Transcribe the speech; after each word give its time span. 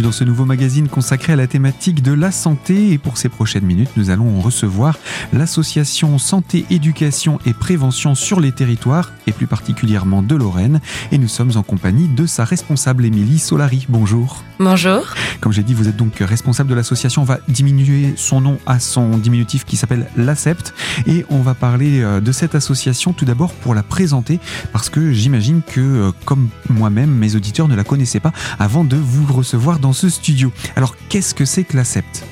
bienvenue 0.00 0.12
dans 0.12 0.12
ce 0.12 0.24
nouveau 0.24 0.44
magazine 0.44 0.88
consacré 0.88 1.32
à 1.32 1.36
la 1.36 1.46
thématique 1.46 2.02
de 2.02 2.12
la 2.12 2.30
santé. 2.30 2.92
Et 2.92 2.98
pour 2.98 3.18
ces 3.18 3.28
prochaines 3.28 3.64
minutes, 3.64 3.90
nous 3.96 4.10
allons 4.10 4.40
recevoir 4.40 4.98
l'association 5.32 6.18
Santé, 6.18 6.64
Éducation 6.70 7.38
et 7.44 7.52
Prévention 7.52 8.14
sur 8.14 8.40
les 8.40 8.52
territoires, 8.52 9.12
et 9.26 9.32
plus 9.32 9.46
particulièrement 9.46 10.22
de 10.22 10.34
Lorraine. 10.34 10.80
Et 11.12 11.18
nous 11.18 11.28
sommes 11.28 11.56
en 11.56 11.62
compagnie 11.62 12.08
de 12.08 12.26
sa 12.26 12.44
responsable 12.44 13.04
Émilie 13.04 13.38
Solari. 13.38 13.86
Bonjour. 13.88 14.42
Bonjour. 14.58 15.02
Comme 15.40 15.52
j'ai 15.52 15.62
dit, 15.62 15.74
vous 15.74 15.88
êtes 15.88 15.96
donc 15.96 16.16
responsable 16.20 16.70
de 16.70 16.74
l'association. 16.74 17.22
On 17.22 17.26
va 17.26 17.38
diminuer 17.48 18.14
son 18.16 18.40
nom 18.40 18.58
à 18.66 18.78
son 18.78 19.18
diminutif 19.18 19.64
qui 19.64 19.76
s'appelle 19.76 20.06
l'ACEPT. 20.16 20.74
Et 21.06 21.24
on 21.30 21.40
va 21.40 21.54
parler 21.54 22.02
euh, 22.02 22.20
de 22.20 22.32
cette 22.32 22.54
association 22.54 23.12
tout 23.12 23.24
d'abord 23.24 23.52
pour 23.52 23.74
la 23.74 23.82
présenter, 23.82 24.38
parce 24.72 24.88
que 24.88 25.12
j'imagine 25.12 25.62
que, 25.66 25.80
euh, 25.80 26.12
comme 26.24 26.48
moi-même, 26.68 27.10
mes 27.10 27.36
auditeurs 27.36 27.68
ne 27.68 27.74
la 27.74 27.84
connaissaient 27.84 28.20
pas 28.20 28.32
avant 28.58 28.84
de 28.84 28.96
vous 28.96 29.32
recevoir 29.32 29.78
dans 29.78 29.89
ce 29.92 30.08
studio. 30.08 30.52
Alors, 30.76 30.96
qu'est-ce 31.08 31.34
que 31.34 31.44
c'est 31.44 31.64
que 31.64 31.76
l'ACEPT 31.76 32.24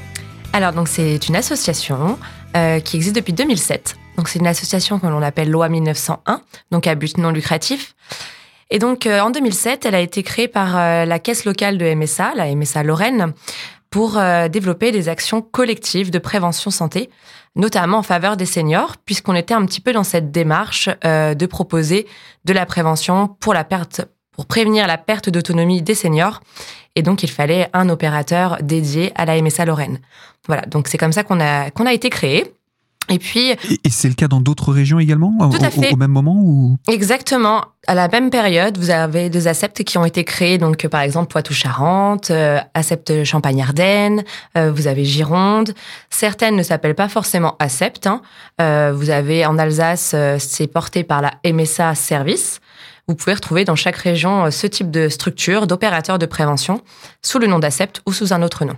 Alors, 0.53 0.73
donc, 0.73 0.89
c'est 0.89 1.29
une 1.29 1.37
association 1.37 2.19
euh, 2.57 2.81
qui 2.81 2.97
existe 2.97 3.15
depuis 3.15 3.33
2007. 3.33 3.97
Donc, 4.17 4.29
c'est 4.29 4.39
une 4.39 4.47
association 4.47 4.99
que 4.99 5.07
l'on 5.07 5.23
appelle 5.23 5.51
Loi 5.51 5.69
1901, 5.69 6.43
donc 6.71 6.87
à 6.87 6.95
but 6.95 7.19
non 7.19 7.31
lucratif. 7.31 7.95
Et 8.71 8.79
donc, 8.79 9.07
euh, 9.07 9.21
en 9.21 9.31
2007, 9.31 9.87
elle 9.87 9.95
a 9.95 10.01
été 10.01 10.23
créée 10.23 10.49
par 10.49 10.77
euh, 10.77 11.05
la 11.05 11.19
caisse 11.19 11.45
locale 11.45 11.79
de 11.79 11.95
MSA, 11.95 12.33
la 12.35 12.55
MSA 12.55 12.83
Lorraine, 12.83 13.33
pour 13.91 14.21
développer 14.51 14.93
des 14.93 15.09
actions 15.09 15.41
collectives 15.41 16.11
de 16.11 16.19
prévention 16.19 16.71
santé, 16.71 17.09
notamment 17.57 17.97
en 17.97 18.03
faveur 18.03 18.37
des 18.37 18.45
seniors, 18.45 18.99
puisqu'on 18.99 19.35
était 19.35 19.55
un 19.55 19.65
petit 19.65 19.81
peu 19.81 19.95
dans 19.95 20.05
cette 20.05 20.31
démarche 20.31 20.91
de 21.03 21.47
proposer 21.47 22.07
de 22.45 22.53
la 22.53 22.67
prévention 22.67 23.29
pour 23.41 23.55
la 23.55 23.65
perte 23.65 24.03
pour 24.39 24.47
prévenir 24.47 24.87
la 24.87 24.99
perte 24.99 25.29
d'autonomie 25.31 25.83
des 25.83 25.97
seniors. 25.97 26.41
Et 26.95 27.03
donc, 27.03 27.25
il 27.25 27.29
fallait 27.29 27.69
un 27.73 27.89
opérateur 27.89 28.59
dédié 28.63 29.11
à 29.17 29.25
la 29.25 29.43
MSA 29.43 29.65
Lorraine. 29.65 29.99
Voilà, 30.47 30.63
donc 30.63 30.87
c'est 30.87 30.97
comme 30.97 31.11
ça 31.11 31.25
qu'on 31.25 31.41
a, 31.41 31.73
qu'on 31.73 31.87
a 31.87 31.93
été 31.93 32.09
créé. 32.09 32.45
Et 33.09 33.19
puis. 33.19 33.51
Et, 33.51 33.91
c'est 33.91 34.07
le 34.07 34.15
cas 34.15 34.29
dans 34.29 34.41
d'autres 34.41 34.73
régions 34.73 35.01
également 35.01 35.33
Tout 35.51 35.59
à 35.61 35.71
fait. 35.71 35.93
Au, 35.93 35.97
même 35.97 36.13
moment 36.13 36.37
ou? 36.37 36.77
Exactement. 36.87 37.65
À 37.89 37.97
la 37.97 38.07
même 38.07 38.31
période, 38.31 38.79
vous 38.79 38.91
avez 38.91 39.29
deux 39.29 39.49
ACEPT 39.49 39.83
qui 39.83 39.99
ont 39.99 40.05
été 40.05 40.23
créés, 40.23 40.57
donc 40.57 40.87
par 40.87 41.01
exemple 41.01 41.33
Poitou-Charentes, 41.33 42.31
euh, 42.31 42.61
ACEPT 42.75 43.25
Champagne-Ardenne, 43.25 44.23
euh, 44.57 44.71
vous 44.71 44.87
avez 44.87 45.05
Gironde. 45.05 45.75
Certaines 46.11 46.55
ne 46.55 46.63
s'appellent 46.63 46.95
pas 46.95 47.09
forcément 47.09 47.57
ACEPT. 47.59 48.07
Hein. 48.07 48.23
Euh, 48.61 48.93
vous 48.95 49.11
avez 49.11 49.45
en 49.47 49.59
Alsace, 49.59 50.15
c'est 50.39 50.69
porté 50.69 51.03
par 51.03 51.23
la 51.23 51.33
MSA 51.45 51.97
Service. 51.97 52.61
Vous 53.09 53.15
pouvez 53.15 53.33
retrouver 53.33 53.65
dans 53.65 53.75
chaque 53.75 53.97
région 53.97 54.45
euh, 54.45 54.51
ce 54.51 54.67
type 54.67 54.91
de 54.91 55.09
structure, 55.09 55.67
d'opérateur 55.67 56.19
de 56.19 56.27
prévention, 56.27 56.83
sous 57.23 57.39
le 57.39 57.47
nom 57.47 57.59
d'ACEPT 57.59 58.03
ou 58.07 58.13
sous 58.13 58.35
un 58.35 58.43
autre 58.43 58.67
nom. 58.67 58.75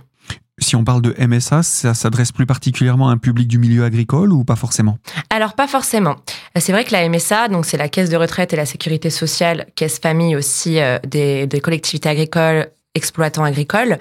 Si 0.57 0.75
on 0.75 0.85
parle 0.85 1.01
de 1.01 1.13
MSA, 1.19 1.63
ça 1.63 1.93
s'adresse 1.93 2.31
plus 2.31 2.45
particulièrement 2.45 3.09
à 3.09 3.11
un 3.11 3.17
public 3.17 3.47
du 3.47 3.57
milieu 3.57 3.83
agricole 3.83 4.31
ou 4.31 4.45
pas 4.45 4.55
forcément? 4.55 4.97
Alors 5.29 5.53
pas 5.53 5.67
forcément. 5.67 6.15
C'est 6.55 6.71
vrai 6.71 6.85
que 6.85 6.93
la 6.93 7.09
MSA, 7.09 7.49
donc 7.49 7.65
c'est 7.65 7.77
la 7.77 7.89
caisse 7.89 8.09
de 8.09 8.15
retraite 8.15 8.53
et 8.53 8.55
la 8.55 8.65
sécurité 8.65 9.09
sociale, 9.09 9.65
caisse 9.75 9.99
famille 9.99 10.35
aussi 10.35 10.79
euh, 10.79 10.97
des, 11.05 11.45
des 11.47 11.59
collectivités 11.59 12.07
agricoles 12.07 12.69
exploitants 12.95 13.43
agricoles. 13.43 13.97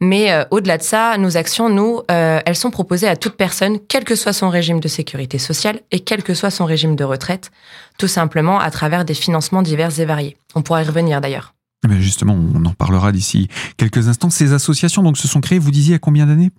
Mais 0.00 0.32
euh, 0.32 0.44
au-delà 0.50 0.78
de 0.78 0.82
ça, 0.82 1.16
nos 1.18 1.36
actions, 1.36 1.68
nous, 1.68 2.00
euh, 2.10 2.40
elles 2.44 2.56
sont 2.56 2.70
proposées 2.70 3.08
à 3.08 3.16
toute 3.16 3.36
personne, 3.36 3.78
quel 3.88 4.04
que 4.04 4.14
soit 4.14 4.32
son 4.32 4.48
régime 4.50 4.80
de 4.80 4.88
sécurité 4.88 5.38
sociale 5.38 5.80
et 5.90 6.00
quel 6.00 6.22
que 6.22 6.34
soit 6.34 6.50
son 6.50 6.64
régime 6.64 6.96
de 6.96 7.04
retraite, 7.04 7.50
tout 7.98 8.08
simplement 8.08 8.58
à 8.58 8.70
travers 8.70 9.04
des 9.04 9.14
financements 9.14 9.62
divers 9.62 9.98
et 10.00 10.04
variés. 10.04 10.36
On 10.54 10.62
pourra 10.62 10.82
y 10.82 10.86
revenir 10.86 11.20
d'ailleurs. 11.20 11.54
Mais 11.88 12.00
justement, 12.00 12.34
on 12.54 12.64
en 12.64 12.74
parlera 12.74 13.10
d'ici 13.10 13.48
quelques 13.76 14.08
instants. 14.08 14.30
Ces 14.30 14.52
associations 14.52 15.02
donc 15.02 15.18
se 15.18 15.26
sont 15.26 15.40
créées, 15.40 15.58
vous 15.58 15.72
disiez, 15.72 15.96
à 15.96 15.98
combien 15.98 16.26
d'années? 16.26 16.50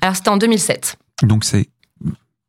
Alors 0.00 0.14
c'était 0.14 0.28
en 0.28 0.36
2007. 0.36 0.96
Donc 1.24 1.44
c'est 1.44 1.68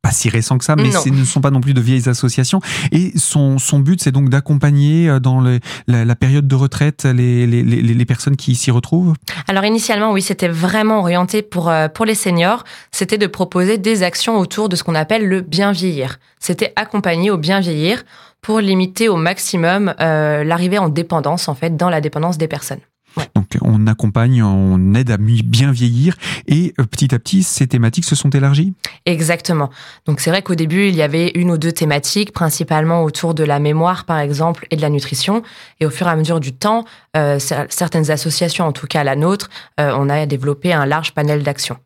pas 0.01 0.11
si 0.11 0.29
récent 0.29 0.57
que 0.57 0.63
ça, 0.63 0.75
mais 0.75 0.91
ce 0.91 1.09
ne 1.09 1.25
sont 1.25 1.41
pas 1.41 1.51
non 1.51 1.59
plus 1.59 1.73
de 1.73 1.81
vieilles 1.81 2.07
associations. 2.07 2.61
Et 2.91 3.11
son, 3.17 3.57
son 3.57 3.79
but, 3.79 4.01
c'est 4.01 4.11
donc 4.11 4.29
d'accompagner 4.29 5.09
euh, 5.09 5.19
dans 5.19 5.41
le, 5.41 5.59
la, 5.87 6.05
la, 6.05 6.15
période 6.15 6.47
de 6.47 6.55
retraite 6.55 7.03
les, 7.03 7.45
les, 7.45 7.63
les, 7.63 7.81
les 7.81 8.05
personnes 8.05 8.37
qui 8.37 8.55
s'y 8.55 8.71
retrouvent 8.71 9.13
Alors 9.47 9.65
initialement, 9.65 10.11
oui, 10.11 10.21
c'était 10.21 10.47
vraiment 10.47 10.99
orienté 10.99 11.41
pour, 11.41 11.69
euh, 11.69 11.89
pour 11.89 12.05
les 12.05 12.15
seniors. 12.15 12.63
C'était 12.91 13.17
de 13.17 13.27
proposer 13.27 13.77
des 13.77 14.03
actions 14.03 14.37
autour 14.37 14.69
de 14.69 14.75
ce 14.75 14.83
qu'on 14.83 14.95
appelle 14.95 15.27
le 15.27 15.41
bien 15.41 15.71
vieillir. 15.71 16.19
C'était 16.39 16.71
accompagner 16.77 17.29
au 17.31 17.37
bien 17.37 17.59
vieillir 17.59 18.03
pour 18.41 18.61
limiter 18.61 19.09
au 19.09 19.17
maximum 19.17 19.93
euh, 19.99 20.43
l'arrivée 20.45 20.77
en 20.77 20.87
dépendance, 20.87 21.49
en 21.49 21.55
fait, 21.55 21.75
dans 21.75 21.89
la 21.89 21.99
dépendance 21.99 22.37
des 22.37 22.47
personnes. 22.47 22.79
Donc 23.35 23.57
on 23.61 23.87
accompagne, 23.87 24.43
on 24.43 24.93
aide 24.93 25.11
à 25.11 25.17
bien 25.17 25.71
vieillir 25.71 26.15
et 26.47 26.73
euh, 26.79 26.85
petit 26.85 27.13
à 27.13 27.19
petit 27.19 27.43
ces 27.43 27.67
thématiques 27.67 28.05
se 28.05 28.15
sont 28.15 28.29
élargies 28.29 28.73
Exactement. 29.05 29.69
Donc 30.05 30.19
c'est 30.19 30.29
vrai 30.29 30.41
qu'au 30.41 30.55
début 30.55 30.87
il 30.87 30.95
y 30.95 31.01
avait 31.01 31.31
une 31.35 31.51
ou 31.51 31.57
deux 31.57 31.71
thématiques, 31.71 32.31
principalement 32.31 33.03
autour 33.03 33.33
de 33.33 33.43
la 33.43 33.59
mémoire 33.59 34.05
par 34.05 34.19
exemple 34.19 34.67
et 34.71 34.75
de 34.75 34.81
la 34.81 34.89
nutrition. 34.89 35.43
Et 35.79 35.85
au 35.85 35.89
fur 35.89 36.07
et 36.07 36.11
à 36.11 36.15
mesure 36.15 36.39
du 36.39 36.53
temps, 36.53 36.85
euh, 37.17 37.39
certaines 37.39 38.11
associations, 38.11 38.65
en 38.65 38.71
tout 38.71 38.87
cas 38.87 39.03
la 39.03 39.15
nôtre, 39.15 39.49
euh, 39.79 39.93
on 39.95 40.09
a 40.09 40.25
développé 40.25 40.73
un 40.73 40.85
large 40.85 41.13
panel 41.13 41.43
d'actions. 41.43 41.77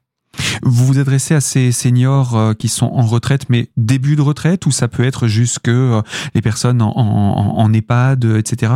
Vous 0.63 0.85
vous 0.85 0.99
adressez 0.99 1.35
à 1.35 1.41
ces 1.41 1.71
seniors 1.71 2.37
euh, 2.37 2.53
qui 2.53 2.67
sont 2.67 2.87
en 2.87 3.05
retraite, 3.05 3.43
mais 3.49 3.69
début 3.77 4.15
de 4.15 4.21
retraite, 4.21 4.65
ou 4.65 4.71
ça 4.71 4.87
peut 4.87 5.03
être 5.03 5.27
jusque 5.27 5.67
euh, 5.67 6.01
les 6.35 6.41
personnes 6.41 6.81
en, 6.81 6.93
en, 6.95 7.59
en 7.59 7.73
EHPAD, 7.73 8.25
etc. 8.37 8.73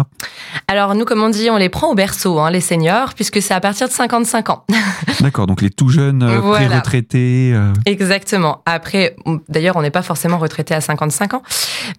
Alors 0.68 0.96
nous, 0.96 1.06
comme 1.06 1.22
on 1.22 1.30
dit, 1.30 1.50
on 1.50 1.58
les 1.58 1.70
prend 1.70 1.92
au 1.92 1.96
berceau, 1.96 2.40
hein, 2.40 2.52
les 2.52 2.62
seniors, 2.62 3.14
puisque 3.14 3.42
c'est 3.42 3.54
à 3.54 3.60
partir 3.60 3.88
de 3.88 3.94
55 3.94 4.50
ans. 4.50 4.66
D'accord, 5.22 5.48
donc 5.48 5.62
les 5.62 5.70
tout 5.70 5.90
jeunes 5.90 6.24
euh, 6.24 6.40
voilà. 6.40 6.68
pré-retraités. 6.68 7.58
Exactement. 7.86 8.62
Après, 8.66 9.16
d'ailleurs, 9.50 9.76
on 9.76 9.82
n'est 9.82 9.92
pas 9.92 10.02
forcément 10.02 10.38
retraité 10.38 10.74
à 10.74 10.82
55 10.82 11.34
ans, 11.36 11.44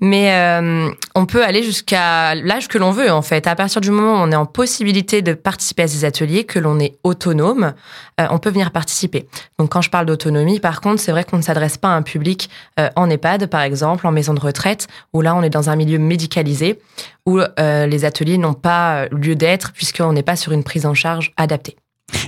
mais 0.01 0.33
euh, 0.33 0.91
on 1.15 1.27
peut 1.27 1.45
aller 1.45 1.63
jusqu'à 1.63 2.35
l'âge 2.35 2.69
que 2.69 2.79
l'on 2.79 2.91
veut, 2.91 3.11
en 3.11 3.23
fait. 3.23 3.47
À 3.47 3.55
partir 3.55 3.81
du 3.81 3.91
moment 3.91 4.15
où 4.15 4.27
on 4.27 4.31
est 4.31 4.37
en 4.37 4.47
possibilité 4.47 5.23
de 5.23 5.35
participer 5.35 5.85
à 5.85 5.89
ces 5.89 6.05
ateliers, 6.05 6.45
que 6.45 6.59
l'on 6.59 6.79
est 6.79 6.99
autonome, 7.05 7.73
euh, 8.21 8.27
on 8.31 8.39
peut 8.39 8.51
venir 8.51 8.71
participer. 8.71 9.29
Donc 9.59 9.71
quand 9.71 9.81
je 9.81 9.91
parle 9.91 10.07
d'autonomie, 10.07 10.61
par 10.61 10.81
contre, 10.81 11.01
c'est 11.01 11.11
vrai 11.11 11.25
qu'on 11.25 11.39
ne 11.39 11.43
s'adresse 11.43 11.77
pas 11.77 11.89
à 11.89 11.97
un 11.97 12.03
public 12.03 12.49
euh, 12.79 12.89
en 12.95 13.11
EHPAD, 13.11 13.47
par 13.47 13.63
exemple, 13.63 14.07
en 14.07 14.13
maison 14.13 14.35
de 14.35 14.41
retraite, 14.41 14.87
où 15.13 15.21
là, 15.21 15.35
on 15.35 15.43
est 15.43 15.51
dans 15.51 15.69
un 15.69 15.77
milieu 15.77 15.99
médicalisé, 15.99 16.79
où 17.27 17.41
euh, 17.41 17.87
les 17.87 18.05
ateliers 18.05 18.39
n'ont 18.39 18.55
pas 18.55 19.07
lieu 19.09 19.35
d'être, 19.35 19.73
puisqu'on 19.73 20.13
n'est 20.13 20.23
pas 20.23 20.37
sur 20.37 20.53
une 20.53 20.63
prise 20.63 20.87
en 20.87 20.95
charge 20.95 21.33
adaptée. 21.37 21.77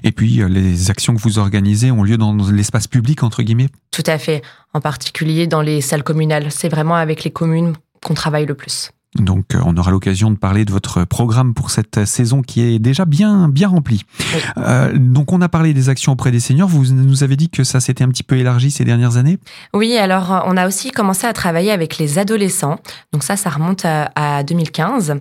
Et 0.03 0.13
puis, 0.13 0.43
les 0.49 0.91
actions 0.91 1.15
que 1.15 1.21
vous 1.21 1.39
organisez 1.39 1.91
ont 1.91 2.03
lieu 2.03 2.19
dans 2.19 2.35
l'espace 2.51 2.87
public, 2.87 3.23
entre 3.23 3.43
guillemets? 3.43 3.69
Tout 3.91 4.03
à 4.07 4.19
fait, 4.19 4.43
en 4.75 4.81
particulier 4.81 5.47
dans 5.47 5.63
les 5.63 5.81
salles 5.81 6.03
communales. 6.03 6.51
C'est 6.51 6.69
vraiment 6.69 6.97
avec 6.97 7.25
les 7.25 7.31
communes 7.31 7.75
qu'on 8.05 8.15
travaille 8.15 8.47
le 8.47 8.55
plus. 8.55 8.91
Donc, 9.17 9.47
on 9.65 9.77
aura 9.77 9.91
l'occasion 9.91 10.31
de 10.31 10.37
parler 10.37 10.65
de 10.65 10.71
votre 10.71 11.05
programme 11.05 11.53
pour 11.53 11.71
cette 11.71 12.05
saison 12.05 12.43
qui 12.43 12.63
est 12.63 12.79
déjà 12.79 13.05
bien, 13.05 13.49
bien 13.49 13.69
remplie. 13.69 14.05
Oui. 14.21 14.41
Euh, 14.59 14.93
donc, 14.97 15.33
on 15.33 15.41
a 15.41 15.49
parlé 15.49 15.75
des 15.75 15.89
actions 15.89 16.13
auprès 16.13 16.31
des 16.31 16.39
seniors. 16.39 16.69
Vous 16.69 16.93
nous 16.93 17.25
avez 17.25 17.37
dit 17.37 17.51
que 17.51 17.65
ça 17.65 17.81
s'était 17.81 18.05
un 18.05 18.09
petit 18.09 18.23
peu 18.23 18.37
élargi 18.37 18.71
ces 18.71 18.85
dernières 18.85 19.17
années? 19.17 19.39
Oui, 19.75 19.97
alors 19.97 20.45
on 20.47 20.57
a 20.57 20.69
aussi 20.69 20.93
commencé 20.93 21.27
à 21.27 21.33
travailler 21.33 21.73
avec 21.73 21.99
les 21.99 22.19
adolescents. 22.21 22.79
Donc 23.13 23.25
ça, 23.25 23.37
ça 23.37 23.51
remonte 23.51 23.85
à, 23.85 24.13
à 24.15 24.45
2015. 24.45 25.17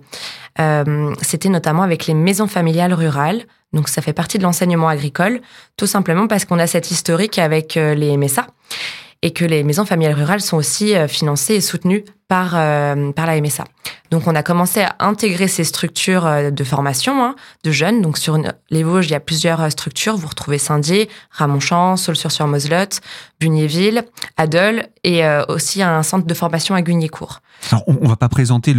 Euh, 0.59 1.13
C'était 1.21 1.49
notamment 1.49 1.81
avec 1.81 2.05
les 2.05 2.13
maisons 2.13 2.47
familiales 2.47 2.93
rurales. 2.93 3.41
Donc 3.73 3.87
ça 3.87 4.01
fait 4.01 4.13
partie 4.13 4.37
de 4.37 4.43
l'enseignement 4.43 4.87
agricole, 4.87 5.41
tout 5.77 5.87
simplement 5.87 6.27
parce 6.27 6.45
qu'on 6.45 6.59
a 6.59 6.67
cette 6.67 6.91
historique 6.91 7.37
avec 7.37 7.77
euh, 7.77 7.93
les 7.93 8.17
MSA 8.17 8.47
et 9.21 9.31
que 9.31 9.43
les 9.43 9.63
maisons 9.63 9.85
familiales 9.85 10.15
rurales 10.15 10.41
sont 10.41 10.57
aussi 10.57 10.95
euh, 10.95 11.07
financées 11.07 11.55
et 11.55 11.61
soutenues 11.61 12.05
par, 12.29 12.53
euh, 12.55 13.11
par 13.11 13.25
la 13.25 13.41
MSA. 13.41 13.65
Donc 14.11 14.27
on 14.27 14.35
a 14.35 14.43
commencé 14.43 14.81
à 14.81 14.95
intégrer 14.99 15.47
ces 15.47 15.65
structures 15.65 16.25
euh, 16.25 16.51
de 16.51 16.63
formation 16.63 17.21
hein, 17.21 17.35
de 17.63 17.71
jeunes. 17.71 18.01
Donc 18.01 18.17
sur 18.17 18.39
les 18.69 18.83
Vosges, 18.83 19.07
il 19.07 19.11
y 19.11 19.15
a 19.15 19.19
plusieurs 19.19 19.69
structures. 19.71 20.15
Vous 20.15 20.27
retrouvez 20.27 20.57
Saint-Dié, 20.57 21.09
Ramonchamp, 21.31 21.97
Saulsur-sur-Moselotte, 21.97 23.01
Bugnéville, 23.41 24.05
Adol 24.37 24.83
et 25.03 25.23
aussi 25.47 25.81
un 25.81 26.03
centre 26.03 26.25
de 26.25 26.33
formation 26.33 26.75
à 26.75 26.81
Guignécourt. 26.81 27.41
Alors 27.71 27.83
on, 27.87 28.07
va 28.07 28.15
pas 28.15 28.29
présenter 28.29 28.73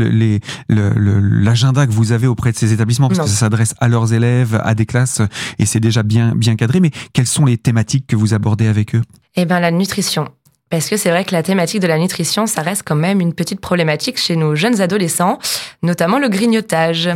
l'agenda 0.69 1.87
que 1.87 1.93
vous 1.93 2.13
avez 2.13 2.27
auprès 2.27 2.53
de 2.53 2.57
ces 2.57 2.73
établissements 2.73 3.09
parce 3.09 3.19
non. 3.19 3.25
que 3.25 3.31
ça 3.31 3.37
s'adresse 3.37 3.75
à 3.81 3.89
leurs 3.89 4.13
élèves, 4.13 4.61
à 4.63 4.75
des 4.75 4.87
classes 4.87 5.23
et 5.59 5.67
c'est 5.67 5.81
déjà 5.81 6.03
bien 6.03 6.35
bien 6.35 6.57
cadré. 6.57 6.81
Mais 6.81 6.91
quelles 7.13 7.27
sont 7.27 7.47
les 7.47 7.57
thématiques 7.57 8.07
que 8.07 8.17
vous 8.17 8.35
abordez 8.35 8.67
avec 8.67 8.95
eux? 8.95 9.03
Eh 9.37 9.45
bien 9.45 9.61
la 9.61 9.71
nutrition. 9.71 10.29
Parce 10.71 10.89
que 10.89 10.97
c'est 10.97 11.11
vrai 11.11 11.25
que 11.25 11.33
la 11.33 11.43
thématique 11.43 11.81
de 11.81 11.89
la 11.89 11.99
nutrition, 11.99 12.47
ça 12.47 12.63
reste 12.63 12.83
quand 12.87 12.95
même 12.95 13.21
une 13.21 13.35
petite 13.35 13.61
problématique 13.61 14.19
chez 14.19 14.37
nos 14.37 14.55
jeunes 14.55 14.81
adolescents, 14.81 15.39
notamment 15.83 16.21
le 16.21 16.29
grignotage. 16.29 17.11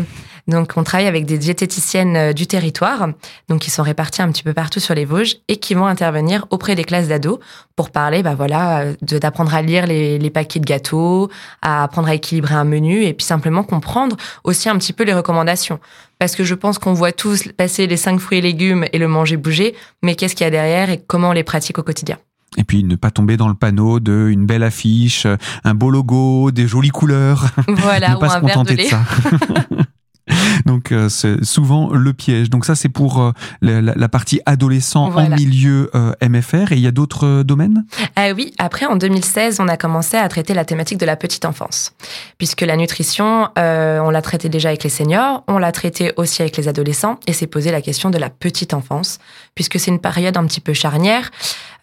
Donc, 0.47 0.73
on 0.77 0.83
travaille 0.83 1.07
avec 1.07 1.25
des 1.25 1.39
diététiciennes 1.39 2.17
euh, 2.17 2.33
du 2.35 2.47
territoire, 2.47 3.09
donc 3.49 3.61
qui 3.61 3.71
sont 3.71 3.83
réparties 3.83 4.21
un 4.21 4.31
petit 4.31 4.43
peu 4.43 4.53
partout 4.53 4.81
sur 4.81 4.95
les 4.95 5.07
Vosges 5.07 5.37
et 5.49 5.57
qui 5.57 5.73
vont 5.73 5.87
intervenir 5.87 6.47
auprès 6.51 6.75
des 6.75 6.85
classes 6.85 7.09
d'ados 7.09 7.39
pour 7.77 7.91
parler, 7.91 8.23
bah 8.23 8.35
voilà, 8.35 8.81
euh, 8.81 8.95
d'apprendre 9.01 9.55
à 9.55 9.63
lire 9.63 9.87
les, 9.87 10.19
les 10.19 10.31
paquets 10.31 10.61
de 10.61 10.67
gâteaux, 10.67 11.31
à 11.63 11.85
apprendre 11.85 12.09
à 12.09 12.15
équilibrer 12.15 12.57
un 12.57 12.65
menu 12.65 13.05
et 13.05 13.15
puis 13.15 13.25
simplement 13.25 13.63
comprendre 13.63 14.17
aussi 14.43 14.69
un 14.69 14.77
petit 14.77 14.93
peu 14.93 15.05
les 15.05 15.15
recommandations. 15.15 15.79
Parce 16.25 16.37
que 16.37 16.45
je 16.45 16.55
pense 16.55 16.79
qu'on 16.79 16.95
voit 16.95 17.13
tous 17.13 17.49
passer 17.55 17.87
les 17.87 17.99
cinq 17.99 18.19
fruits 18.19 18.39
et 18.39 18.41
légumes 18.41 18.87
et 18.95 18.99
le 18.99 19.09
manger 19.09 19.37
bouger, 19.37 19.75
mais 20.03 20.15
qu'est-ce 20.15 20.35
qu'il 20.35 20.45
y 20.45 20.47
a 20.47 20.51
derrière 20.51 20.89
et 20.89 20.99
comment 21.07 21.29
on 21.29 21.33
les 21.33 21.45
pratique 21.45 21.79
au 21.79 21.83
quotidien. 21.83 22.17
Et 22.57 22.65
puis 22.65 22.83
ne 22.83 22.97
pas 22.97 23.11
tomber 23.11 23.37
dans 23.37 23.49
le 23.49 23.53
panneau 23.53 24.01
de 24.01 24.29
une 24.31 24.47
belle 24.47 24.63
affiche, 24.63 25.27
un 25.65 25.75
beau 25.75 25.91
logo, 25.91 26.51
des 26.51 26.67
jolies 26.67 26.89
couleurs. 26.89 27.51
Voilà, 27.69 28.09
ne 28.15 28.21
pas 28.21 28.27
ou 28.27 28.31
se 28.31 28.37
un 28.37 28.41
de 28.41 28.47
contenter 28.47 28.77
de, 28.77 28.79
lait. 28.79 28.89
ça. 28.89 29.05
Donc 30.67 30.93
euh, 30.93 31.09
c'est 31.09 31.45
souvent 31.45 31.91
le 31.93 32.13
piège. 32.13 32.51
Donc 32.51 32.65
ça 32.65 32.75
c'est 32.75 32.89
pour 32.89 33.21
euh, 33.21 33.33
la, 33.61 33.81
la- 33.81 34.09
partie 34.09 34.41
adolescent 34.47 35.07
en 35.07 35.29
milieu 35.31 35.91
euh, 35.95 36.13
MFR. 36.23 36.73
Et 36.73 36.77
il 36.77 36.81
y 36.81 36.87
a 36.87 36.93
d'autres 36.93 37.27
euh, 37.27 37.45
domaines? 37.45 37.85
Ah 38.17 38.29
oui, 38.35 38.53
après 38.59 38.87
en 38.87 38.97
2016, 38.97 39.61
on 39.61 39.69
a 39.69 39.77
commencé 39.77 40.17
à 40.17 40.29
traiter 40.29 40.55
la 40.55 40.65
thématique 40.65 40.99
de 40.99 41.07
la 41.07 41.17
petite 41.17 41.45
enfance. 41.45 41.93
Puisque 42.39 42.63
la 42.63 42.77
nutrition, 42.77 43.49
euh, 43.59 43.99
on 44.01 44.11
l'a 44.11 44.23
traité 44.23 44.49
déjà 44.49 44.69
avec 44.69 44.85
les 44.85 44.91
seniors, 44.91 45.45
on 45.49 45.59
l'a 45.59 45.73
traité 45.73 46.13
aussi 46.17 46.43
avec 46.43 46.57
les 46.57 46.69
adolescents, 46.69 47.19
et 47.27 47.33
s'est 47.33 47.47
posé 47.47 47.71
la 47.71 47.83
question 47.83 48.11
de 48.11 48.19
la 48.19 48.31
petite 48.31 48.75
enfance, 48.75 49.19
puisque 49.55 49.79
c'est 49.79 49.91
une 49.91 50.01
période 50.01 50.37
un 50.37 50.47
petit 50.47 50.61
peu 50.61 50.73
charnière 50.73 51.31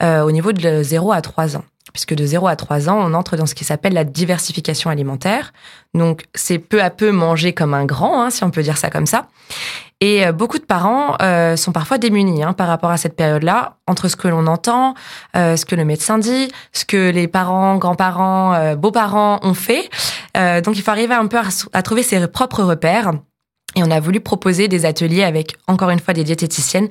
euh, 0.01 0.21
au 0.23 0.31
niveau 0.31 0.51
de 0.53 0.83
0 0.83 1.11
à 1.11 1.21
3 1.21 1.57
ans. 1.57 1.63
Puisque 1.93 2.13
de 2.13 2.25
0 2.25 2.47
à 2.47 2.55
3 2.55 2.89
ans, 2.89 2.97
on 2.99 3.13
entre 3.13 3.35
dans 3.35 3.45
ce 3.45 3.55
qui 3.55 3.65
s'appelle 3.65 3.93
la 3.93 4.03
diversification 4.03 4.89
alimentaire. 4.89 5.51
Donc 5.93 6.25
c'est 6.35 6.59
peu 6.59 6.81
à 6.81 6.89
peu 6.89 7.11
manger 7.11 7.53
comme 7.53 7.73
un 7.73 7.85
grand, 7.85 8.21
hein, 8.21 8.29
si 8.29 8.43
on 8.43 8.51
peut 8.51 8.63
dire 8.63 8.77
ça 8.77 8.89
comme 8.89 9.07
ça. 9.07 9.27
Et 9.99 10.25
euh, 10.25 10.31
beaucoup 10.31 10.57
de 10.57 10.65
parents 10.65 11.15
euh, 11.21 11.55
sont 11.55 11.71
parfois 11.71 11.97
démunis 11.97 12.43
hein, 12.43 12.53
par 12.53 12.67
rapport 12.67 12.89
à 12.89 12.97
cette 12.97 13.15
période-là, 13.15 13.77
entre 13.87 14.07
ce 14.07 14.15
que 14.15 14.27
l'on 14.27 14.47
entend, 14.47 14.95
euh, 15.35 15.55
ce 15.55 15.65
que 15.65 15.75
le 15.75 15.85
médecin 15.85 16.17
dit, 16.17 16.51
ce 16.71 16.85
que 16.85 17.09
les 17.11 17.27
parents, 17.27 17.77
grands-parents, 17.77 18.75
beaux-parents 18.75 19.39
ont 19.43 19.53
fait. 19.53 19.89
Donc 20.35 20.75
il 20.77 20.81
faut 20.81 20.91
arriver 20.91 21.13
un 21.13 21.27
peu 21.27 21.37
à, 21.37 21.49
à 21.73 21.81
trouver 21.81 22.03
ses 22.03 22.27
propres 22.27 22.63
repères. 22.63 23.11
Et 23.75 23.83
on 23.83 23.91
a 23.91 23.99
voulu 23.99 24.19
proposer 24.19 24.67
des 24.67 24.85
ateliers 24.85 25.23
avec, 25.23 25.55
encore 25.67 25.91
une 25.91 25.99
fois, 25.99 26.13
des 26.13 26.23
diététiciennes 26.23 26.89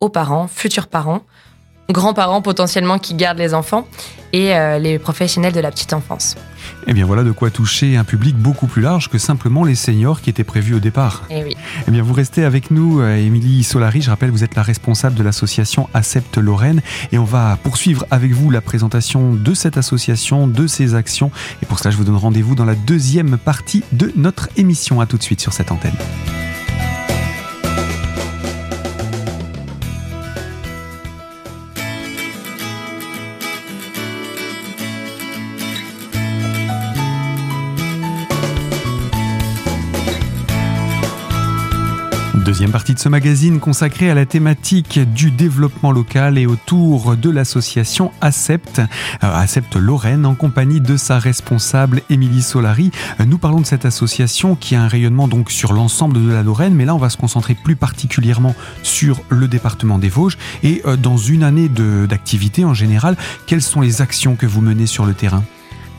aux 0.00 0.08
parents, 0.08 0.46
futurs 0.46 0.86
parents, 0.86 1.22
grands-parents 1.92 2.42
potentiellement 2.42 2.98
qui 2.98 3.14
gardent 3.14 3.38
les 3.38 3.54
enfants 3.54 3.86
et 4.32 4.54
euh, 4.54 4.78
les 4.78 4.98
professionnels 4.98 5.52
de 5.52 5.60
la 5.60 5.70
petite 5.70 5.92
enfance. 5.92 6.36
Eh 6.86 6.92
bien 6.92 7.04
voilà 7.04 7.24
de 7.24 7.32
quoi 7.32 7.50
toucher 7.50 7.96
un 7.96 8.04
public 8.04 8.36
beaucoup 8.36 8.66
plus 8.66 8.82
large 8.82 9.08
que 9.08 9.18
simplement 9.18 9.64
les 9.64 9.74
seniors 9.74 10.20
qui 10.20 10.30
étaient 10.30 10.44
prévus 10.44 10.74
au 10.74 10.80
départ. 10.80 11.24
Et 11.30 11.42
oui. 11.42 11.56
Eh 11.86 11.90
bien, 11.90 12.02
vous 12.02 12.14
restez 12.14 12.44
avec 12.44 12.70
nous, 12.70 13.00
euh, 13.00 13.16
Émilie 13.16 13.64
Solari. 13.64 14.02
Je 14.02 14.10
rappelle, 14.10 14.30
vous 14.30 14.44
êtes 14.44 14.54
la 14.54 14.62
responsable 14.62 15.14
de 15.14 15.22
l'association 15.22 15.88
Accepte 15.94 16.38
Lorraine. 16.38 16.80
Et 17.12 17.18
on 17.18 17.24
va 17.24 17.58
poursuivre 17.62 18.04
avec 18.10 18.32
vous 18.32 18.50
la 18.50 18.60
présentation 18.60 19.34
de 19.34 19.54
cette 19.54 19.76
association, 19.76 20.46
de 20.46 20.66
ses 20.66 20.94
actions. 20.94 21.30
Et 21.62 21.66
pour 21.66 21.78
cela, 21.78 21.90
je 21.90 21.96
vous 21.96 22.04
donne 22.04 22.16
rendez-vous 22.16 22.54
dans 22.54 22.64
la 22.64 22.74
deuxième 22.74 23.36
partie 23.36 23.82
de 23.92 24.12
notre 24.16 24.48
émission. 24.56 25.00
À 25.00 25.06
tout 25.06 25.18
de 25.18 25.22
suite 25.22 25.40
sur 25.40 25.52
cette 25.52 25.72
antenne. 25.72 25.96
Deuxième 42.60 42.72
partie 42.72 42.92
de 42.92 42.98
ce 42.98 43.08
magazine 43.08 43.58
consacrée 43.58 44.10
à 44.10 44.14
la 44.14 44.26
thématique 44.26 44.98
du 45.14 45.30
développement 45.30 45.92
local 45.92 46.36
et 46.36 46.44
autour 46.44 47.16
de 47.16 47.30
l'association 47.30 48.12
Accept, 48.20 48.80
euh, 48.80 48.82
Accept 49.22 49.76
Lorraine, 49.76 50.26
en 50.26 50.34
compagnie 50.34 50.82
de 50.82 50.98
sa 50.98 51.18
responsable 51.18 52.02
Émilie 52.10 52.42
Solari. 52.42 52.90
Euh, 53.18 53.24
Nous 53.24 53.38
parlons 53.38 53.62
de 53.62 53.66
cette 53.66 53.86
association 53.86 54.56
qui 54.56 54.74
a 54.74 54.82
un 54.82 54.88
rayonnement 54.88 55.26
sur 55.48 55.72
l'ensemble 55.72 56.22
de 56.22 56.30
la 56.30 56.42
Lorraine, 56.42 56.74
mais 56.74 56.84
là 56.84 56.94
on 56.94 56.98
va 56.98 57.08
se 57.08 57.16
concentrer 57.16 57.54
plus 57.54 57.76
particulièrement 57.76 58.54
sur 58.82 59.22
le 59.30 59.48
département 59.48 59.98
des 59.98 60.10
Vosges. 60.10 60.36
Et 60.62 60.82
euh, 60.84 60.96
dans 60.96 61.16
une 61.16 61.44
année 61.44 61.70
d'activité 61.70 62.66
en 62.66 62.74
général, 62.74 63.16
quelles 63.46 63.62
sont 63.62 63.80
les 63.80 64.02
actions 64.02 64.36
que 64.36 64.44
vous 64.44 64.60
menez 64.60 64.84
sur 64.84 65.06
le 65.06 65.14
terrain? 65.14 65.44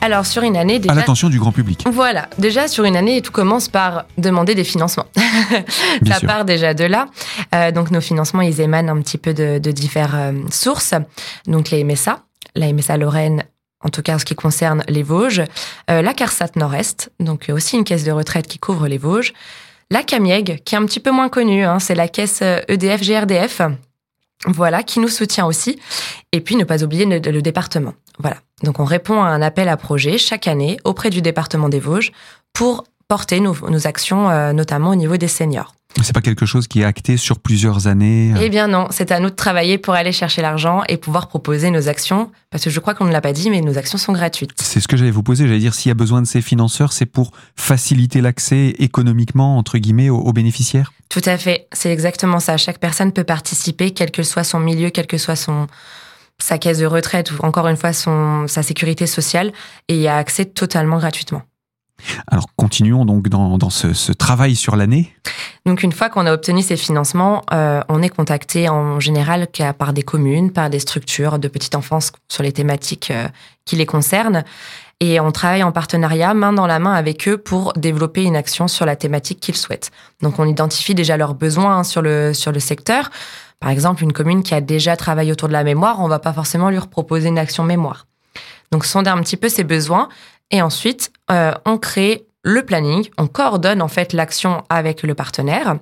Alors 0.02 0.26
sur 0.26 0.42
une 0.42 0.56
année 0.56 0.76
À 0.76 0.78
déjà. 0.80 0.94
l'attention 0.94 1.28
du 1.28 1.38
grand 1.38 1.52
public, 1.52 1.84
Voilà, 1.90 2.28
déjà 2.38 2.68
sur 2.68 2.84
une 2.84 2.96
année, 2.96 3.22
tout 3.22 3.32
commence 3.32 3.68
par 3.68 4.04
demander 4.18 4.54
des 4.54 4.64
financements. 4.64 5.06
Ça 6.06 6.18
sûr. 6.18 6.26
part 6.28 6.44
déjà 6.44 6.74
de 6.74 6.84
là. 6.84 7.06
Euh, 7.54 7.70
donc 7.70 7.90
nos 7.90 8.00
financements, 8.00 8.42
ils 8.42 8.60
émanent 8.60 8.88
un 8.96 9.00
petit 9.00 9.18
peu 9.18 9.32
de, 9.32 9.58
de 9.58 9.70
diverses 9.70 10.10
euh, 10.14 10.32
sources. 10.50 10.94
Donc 11.46 11.70
les 11.70 11.84
MSA, 11.84 12.20
la 12.56 12.72
MSA 12.72 12.96
Lorraine, 12.96 13.44
en 13.84 13.88
tout 13.88 14.02
cas 14.02 14.16
en 14.16 14.18
ce 14.18 14.24
qui 14.24 14.34
concerne 14.34 14.82
les 14.88 15.02
Vosges, 15.02 15.42
euh, 15.90 16.02
la 16.02 16.14
CARSAT 16.14 16.50
Nord-Est, 16.56 17.10
donc 17.20 17.48
euh, 17.48 17.54
aussi 17.54 17.76
une 17.76 17.84
caisse 17.84 18.04
de 18.04 18.12
retraite 18.12 18.46
qui 18.46 18.58
couvre 18.58 18.86
les 18.88 18.98
Vosges, 18.98 19.32
la 19.90 20.02
CAMIEG, 20.02 20.62
qui 20.64 20.74
est 20.74 20.78
un 20.78 20.86
petit 20.86 21.00
peu 21.00 21.10
moins 21.10 21.28
connue, 21.28 21.64
hein, 21.64 21.78
c'est 21.78 21.94
la 21.94 22.08
caisse 22.08 22.40
euh, 22.42 22.60
EDF 22.68 23.02
GRDF, 23.02 23.62
voilà, 24.46 24.82
qui 24.82 25.00
nous 25.00 25.08
soutient 25.08 25.46
aussi. 25.46 25.78
Et 26.32 26.40
puis 26.40 26.56
ne 26.56 26.64
pas 26.64 26.82
oublier 26.82 27.06
le, 27.06 27.42
département. 27.42 27.94
Voilà. 28.18 28.36
Donc 28.62 28.80
on 28.80 28.84
répond 28.84 29.22
à 29.22 29.26
un 29.26 29.42
appel 29.42 29.68
à 29.68 29.76
projet 29.76 30.18
chaque 30.18 30.48
année 30.48 30.78
auprès 30.84 31.10
du 31.10 31.22
département 31.22 31.68
des 31.68 31.80
Vosges 31.80 32.12
pour 32.52 32.84
porter 33.08 33.40
nos, 33.40 33.54
nos 33.68 33.86
actions, 33.86 34.30
euh, 34.30 34.52
notamment 34.52 34.90
au 34.90 34.94
niveau 34.94 35.16
des 35.16 35.28
seniors. 35.28 35.74
C'est 36.02 36.14
pas 36.14 36.20
quelque 36.20 36.46
chose 36.46 36.68
qui 36.68 36.80
est 36.80 36.84
acté 36.84 37.16
sur 37.16 37.38
plusieurs 37.38 37.86
années. 37.86 38.32
Eh 38.40 38.48
bien 38.48 38.66
non, 38.66 38.88
c'est 38.90 39.12
à 39.12 39.20
nous 39.20 39.30
de 39.30 39.34
travailler 39.34 39.78
pour 39.78 39.94
aller 39.94 40.12
chercher 40.12 40.40
l'argent 40.40 40.82
et 40.88 40.96
pouvoir 40.96 41.28
proposer 41.28 41.70
nos 41.70 41.88
actions, 41.88 42.30
parce 42.50 42.64
que 42.64 42.70
je 42.70 42.80
crois 42.80 42.94
qu'on 42.94 43.04
ne 43.04 43.12
l'a 43.12 43.20
pas 43.20 43.32
dit, 43.32 43.50
mais 43.50 43.60
nos 43.60 43.76
actions 43.78 43.98
sont 43.98 44.12
gratuites. 44.12 44.50
C'est 44.56 44.80
ce 44.80 44.88
que 44.88 44.96
j'allais 44.96 45.10
vous 45.10 45.22
poser. 45.22 45.46
J'allais 45.46 45.58
dire, 45.58 45.74
s'il 45.74 45.90
y 45.90 45.92
a 45.92 45.94
besoin 45.94 46.22
de 46.22 46.26
ces 46.26 46.40
financeurs, 46.40 46.92
c'est 46.92 47.06
pour 47.06 47.32
faciliter 47.56 48.20
l'accès 48.20 48.74
économiquement, 48.78 49.58
entre 49.58 49.78
guillemets, 49.78 50.10
aux, 50.10 50.18
aux 50.18 50.32
bénéficiaires? 50.32 50.92
Tout 51.08 51.22
à 51.26 51.36
fait, 51.36 51.68
c'est 51.72 51.92
exactement 51.92 52.40
ça. 52.40 52.56
Chaque 52.56 52.78
personne 52.78 53.12
peut 53.12 53.24
participer, 53.24 53.90
quel 53.90 54.10
que 54.10 54.22
soit 54.22 54.44
son 54.44 54.60
milieu, 54.60 54.90
quelle 54.90 55.06
que 55.06 55.18
soit 55.18 55.36
son 55.36 55.66
sa 56.38 56.58
caisse 56.58 56.78
de 56.78 56.86
retraite 56.86 57.30
ou 57.30 57.44
encore 57.44 57.68
une 57.68 57.76
fois 57.76 57.92
son 57.92 58.48
sa 58.48 58.62
sécurité 58.62 59.06
sociale, 59.06 59.52
et 59.88 59.96
y 59.96 60.08
a 60.08 60.16
accès 60.16 60.46
totalement 60.46 60.98
gratuitement. 60.98 61.42
Alors, 62.26 62.46
continuons 62.56 63.04
donc 63.04 63.28
dans, 63.28 63.58
dans 63.58 63.70
ce, 63.70 64.12
travail 64.12 64.56
sur 64.56 64.76
l'année. 64.76 65.14
Donc 65.66 65.82
une 65.82 65.92
fois 65.92 66.08
qu'on 66.08 66.26
a 66.26 66.32
obtenu 66.32 66.62
ces 66.62 66.76
financements, 66.76 67.42
euh, 67.52 67.80
on 67.88 68.02
est 68.02 68.08
contacté 68.08 68.68
en 68.68 69.00
général 69.00 69.48
par 69.78 69.92
des 69.92 70.02
communes, 70.02 70.52
par 70.52 70.70
des 70.70 70.78
structures 70.78 71.38
de 71.38 71.48
petite 71.48 71.74
enfance 71.74 72.12
sur 72.28 72.42
les 72.42 72.52
thématiques 72.52 73.10
euh, 73.10 73.28
qui 73.64 73.76
les 73.76 73.86
concernent. 73.86 74.44
Et 75.00 75.18
on 75.18 75.32
travaille 75.32 75.64
en 75.64 75.72
partenariat, 75.72 76.32
main 76.32 76.52
dans 76.52 76.66
la 76.66 76.78
main 76.78 76.92
avec 76.92 77.26
eux 77.26 77.36
pour 77.36 77.72
développer 77.72 78.22
une 78.22 78.36
action 78.36 78.68
sur 78.68 78.86
la 78.86 78.94
thématique 78.94 79.40
qu'ils 79.40 79.56
souhaitent. 79.56 79.90
Donc 80.20 80.38
on 80.38 80.44
identifie 80.44 80.94
déjà 80.94 81.16
leurs 81.16 81.34
besoins 81.34 81.78
hein, 81.78 81.84
sur 81.84 82.02
le, 82.02 82.32
sur 82.34 82.52
le 82.52 82.60
secteur. 82.60 83.10
Par 83.58 83.70
exemple, 83.70 84.02
une 84.02 84.12
commune 84.12 84.42
qui 84.42 84.54
a 84.54 84.60
déjà 84.60 84.96
travaillé 84.96 85.32
autour 85.32 85.48
de 85.48 85.52
la 85.52 85.64
mémoire, 85.64 86.00
on 86.00 86.08
va 86.08 86.18
pas 86.18 86.32
forcément 86.32 86.70
lui 86.70 86.78
proposer 86.90 87.28
une 87.28 87.38
action 87.38 87.64
mémoire. 87.64 88.06
Donc 88.72 88.84
sonder 88.84 89.10
un 89.10 89.20
petit 89.20 89.36
peu 89.36 89.48
ses 89.48 89.64
besoins 89.64 90.08
et 90.52 90.62
ensuite 90.62 91.12
euh, 91.30 91.52
on 91.66 91.78
crée 91.78 92.26
le 92.44 92.64
planning, 92.64 93.08
on 93.18 93.26
coordonne 93.26 93.82
en 93.82 93.88
fait 93.88 94.12
l'action 94.12 94.62
avec 94.68 95.02
le 95.02 95.14
partenaire 95.14 95.78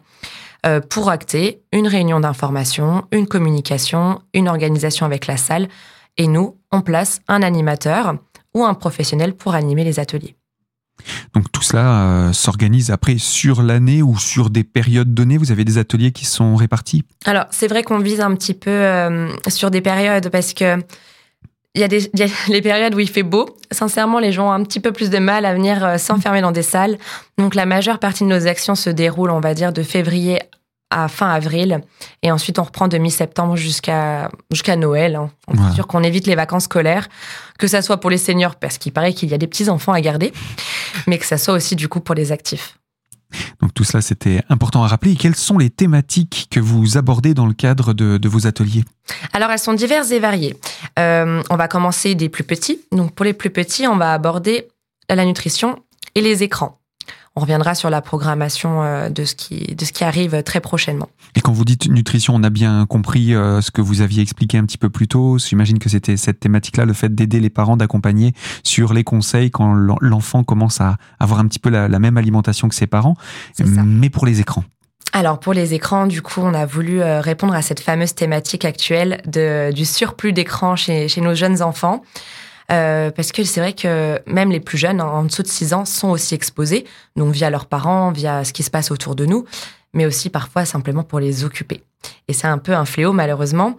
euh, 0.66 0.80
pour 0.80 1.10
acter 1.10 1.62
une 1.72 1.88
réunion 1.88 2.20
d'information, 2.20 3.06
une 3.12 3.26
communication, 3.26 4.20
une 4.34 4.48
organisation 4.48 5.06
avec 5.06 5.26
la 5.26 5.36
salle 5.36 5.68
et 6.16 6.26
nous, 6.26 6.56
on 6.70 6.82
place 6.82 7.20
un 7.28 7.42
animateur 7.42 8.14
ou 8.54 8.64
un 8.64 8.74
professionnel 8.74 9.34
pour 9.34 9.54
animer 9.54 9.84
les 9.84 10.00
ateliers. 10.00 10.36
Donc, 11.34 11.50
tout 11.50 11.62
cela 11.62 12.02
euh, 12.02 12.32
s'organise 12.32 12.90
après 12.90 13.16
sur 13.16 13.62
l'année 13.62 14.02
ou 14.02 14.18
sur 14.18 14.50
des 14.50 14.64
périodes 14.64 15.14
données. 15.14 15.38
Vous 15.38 15.50
avez 15.50 15.64
des 15.64 15.78
ateliers 15.78 16.12
qui 16.12 16.26
sont 16.26 16.56
répartis? 16.56 17.04
Alors, 17.24 17.46
c'est 17.50 17.68
vrai 17.68 17.82
qu'on 17.82 18.00
vise 18.00 18.20
un 18.20 18.34
petit 18.34 18.52
peu 18.52 18.70
euh, 18.70 19.28
sur 19.48 19.70
des 19.70 19.80
périodes 19.80 20.28
parce 20.28 20.52
que 20.52 20.76
il 21.74 21.80
y, 21.80 21.84
a 21.84 21.88
des, 21.88 22.10
il 22.12 22.20
y 22.20 22.22
a 22.22 22.26
les 22.48 22.62
périodes 22.62 22.94
où 22.94 23.00
il 23.00 23.08
fait 23.08 23.22
beau. 23.22 23.56
Sincèrement, 23.70 24.18
les 24.18 24.32
gens 24.32 24.48
ont 24.48 24.52
un 24.52 24.62
petit 24.64 24.80
peu 24.80 24.92
plus 24.92 25.10
de 25.10 25.18
mal 25.18 25.44
à 25.44 25.54
venir 25.54 25.84
euh, 25.84 25.98
s'enfermer 25.98 26.40
dans 26.40 26.52
des 26.52 26.62
salles. 26.62 26.98
Donc, 27.38 27.54
la 27.54 27.66
majeure 27.66 27.98
partie 27.98 28.24
de 28.24 28.28
nos 28.28 28.46
actions 28.46 28.74
se 28.74 28.90
déroule, 28.90 29.30
on 29.30 29.40
va 29.40 29.54
dire, 29.54 29.72
de 29.72 29.82
février 29.82 30.40
à 30.90 31.06
fin 31.06 31.30
avril. 31.30 31.82
Et 32.22 32.32
ensuite, 32.32 32.58
on 32.58 32.64
reprend 32.64 32.88
de 32.88 32.98
mi-septembre 32.98 33.54
jusqu'à 33.54 34.28
jusqu'à 34.50 34.74
Noël. 34.74 35.14
hein. 35.14 35.30
On 35.46 35.54
est 35.54 35.72
sûr 35.72 35.86
qu'on 35.86 36.02
évite 36.02 36.26
les 36.26 36.34
vacances 36.34 36.64
scolaires, 36.64 37.08
que 37.60 37.68
ça 37.68 37.80
soit 37.80 37.98
pour 37.98 38.10
les 38.10 38.18
seniors, 38.18 38.56
parce 38.56 38.76
qu'il 38.76 38.90
paraît 38.92 39.12
qu'il 39.12 39.28
y 39.30 39.34
a 39.34 39.38
des 39.38 39.46
petits-enfants 39.46 39.92
à 39.92 40.00
garder, 40.00 40.32
mais 41.06 41.18
que 41.18 41.26
ça 41.26 41.38
soit 41.38 41.54
aussi, 41.54 41.76
du 41.76 41.86
coup, 41.88 42.00
pour 42.00 42.16
les 42.16 42.32
actifs. 42.32 42.79
Donc, 43.60 43.74
tout 43.74 43.84
cela, 43.84 44.00
c'était 44.00 44.42
important 44.48 44.82
à 44.82 44.88
rappeler. 44.88 45.16
Quelles 45.16 45.36
sont 45.36 45.58
les 45.58 45.70
thématiques 45.70 46.48
que 46.50 46.60
vous 46.60 46.96
abordez 46.96 47.34
dans 47.34 47.46
le 47.46 47.54
cadre 47.54 47.92
de, 47.92 48.18
de 48.18 48.28
vos 48.28 48.46
ateliers? 48.46 48.84
Alors, 49.32 49.50
elles 49.50 49.58
sont 49.58 49.74
diverses 49.74 50.10
et 50.10 50.18
variées. 50.18 50.56
Euh, 50.98 51.42
on 51.50 51.56
va 51.56 51.68
commencer 51.68 52.14
des 52.14 52.28
plus 52.28 52.44
petits. 52.44 52.80
Donc, 52.92 53.14
pour 53.14 53.24
les 53.24 53.34
plus 53.34 53.50
petits, 53.50 53.86
on 53.86 53.96
va 53.96 54.12
aborder 54.12 54.68
la 55.08 55.24
nutrition 55.24 55.78
et 56.14 56.20
les 56.20 56.42
écrans. 56.42 56.79
On 57.36 57.40
reviendra 57.40 57.74
sur 57.74 57.90
la 57.90 58.00
programmation 58.00 58.82
euh, 58.82 59.08
de 59.08 59.24
ce 59.24 59.34
qui 59.34 59.74
de 59.74 59.84
ce 59.84 59.92
qui 59.92 60.04
arrive 60.04 60.42
très 60.42 60.60
prochainement. 60.60 61.08
Et 61.36 61.40
quand 61.40 61.52
vous 61.52 61.64
dites 61.64 61.88
nutrition, 61.88 62.34
on 62.34 62.42
a 62.42 62.50
bien 62.50 62.86
compris 62.86 63.34
euh, 63.34 63.60
ce 63.60 63.70
que 63.70 63.80
vous 63.80 64.00
aviez 64.00 64.22
expliqué 64.22 64.58
un 64.58 64.64
petit 64.64 64.78
peu 64.78 64.90
plus 64.90 65.08
tôt. 65.08 65.38
J'imagine 65.38 65.78
que 65.78 65.88
c'était 65.88 66.16
cette 66.16 66.40
thématique-là, 66.40 66.84
le 66.84 66.92
fait 66.92 67.14
d'aider 67.14 67.40
les 67.40 67.50
parents, 67.50 67.76
d'accompagner 67.76 68.32
sur 68.64 68.92
les 68.92 69.04
conseils 69.04 69.50
quand 69.50 69.74
l'enfant 69.74 70.42
commence 70.44 70.80
à 70.80 70.96
avoir 71.18 71.40
un 71.40 71.46
petit 71.46 71.58
peu 71.58 71.70
la, 71.70 71.88
même 72.00 72.16
alimentation 72.16 72.68
que 72.68 72.74
ses 72.74 72.86
parents, 72.86 73.14
mais 73.58 74.10
pour 74.10 74.26
les 74.26 74.40
écrans. 74.40 74.64
Alors 75.12 75.40
pour 75.40 75.52
les 75.52 75.74
écrans, 75.74 76.06
du 76.06 76.22
coup, 76.22 76.40
on 76.40 76.54
a 76.54 76.66
voulu 76.66 77.02
euh, 77.02 77.20
répondre 77.20 77.54
à 77.54 77.62
cette 77.62 77.80
fameuse 77.80 78.14
thématique 78.14 78.64
actuelle 78.64 79.20
de, 79.26 79.72
du 79.72 79.84
surplus 79.84 80.32
d'écran 80.32 80.76
chez, 80.76 81.08
chez 81.08 81.20
nos 81.20 81.34
jeunes 81.34 81.62
enfants. 81.62 82.02
Euh, 82.70 83.10
parce 83.10 83.32
que 83.32 83.42
c'est 83.44 83.60
vrai 83.60 83.72
que 83.72 84.20
même 84.26 84.50
les 84.50 84.60
plus 84.60 84.78
jeunes, 84.78 85.00
en 85.00 85.24
dessous 85.24 85.42
de 85.42 85.48
6 85.48 85.74
ans, 85.74 85.84
sont 85.84 86.10
aussi 86.10 86.34
exposés, 86.34 86.84
donc 87.16 87.32
via 87.32 87.50
leurs 87.50 87.66
parents, 87.66 88.12
via 88.12 88.44
ce 88.44 88.52
qui 88.52 88.62
se 88.62 88.70
passe 88.70 88.90
autour 88.90 89.16
de 89.16 89.26
nous, 89.26 89.44
mais 89.92 90.06
aussi 90.06 90.30
parfois 90.30 90.64
simplement 90.64 91.02
pour 91.02 91.20
les 91.20 91.44
occuper. 91.44 91.82
Et 92.28 92.32
c'est 92.32 92.46
un 92.46 92.58
peu 92.58 92.72
un 92.72 92.84
fléau, 92.84 93.12
malheureusement. 93.12 93.76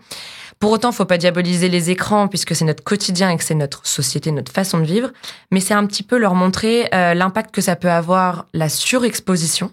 Pour 0.60 0.72
autant, 0.72 0.92
faut 0.92 1.06
pas 1.06 1.18
diaboliser 1.18 1.70
les 1.70 1.90
écrans 1.90 2.28
puisque 2.28 2.56
c'est 2.56 2.66
notre 2.66 2.84
quotidien 2.84 3.32
et 3.32 3.38
que 3.38 3.44
c'est 3.44 3.56
notre 3.56 3.88
société, 3.88 4.32
notre 4.32 4.52
façon 4.52 4.78
de 4.78 4.86
vivre. 4.86 5.10
Mais 5.50 5.60
c'est 5.60 5.74
un 5.74 5.86
petit 5.88 6.04
peu 6.04 6.20
leur 6.20 6.36
montrer 6.36 6.88
euh, 6.94 7.16
l'impact 7.16 7.52
que 7.52 7.62
ça 7.62 7.76
peut 7.76 7.90
avoir 7.90 8.46
la 8.54 8.70
surexposition 8.70 9.72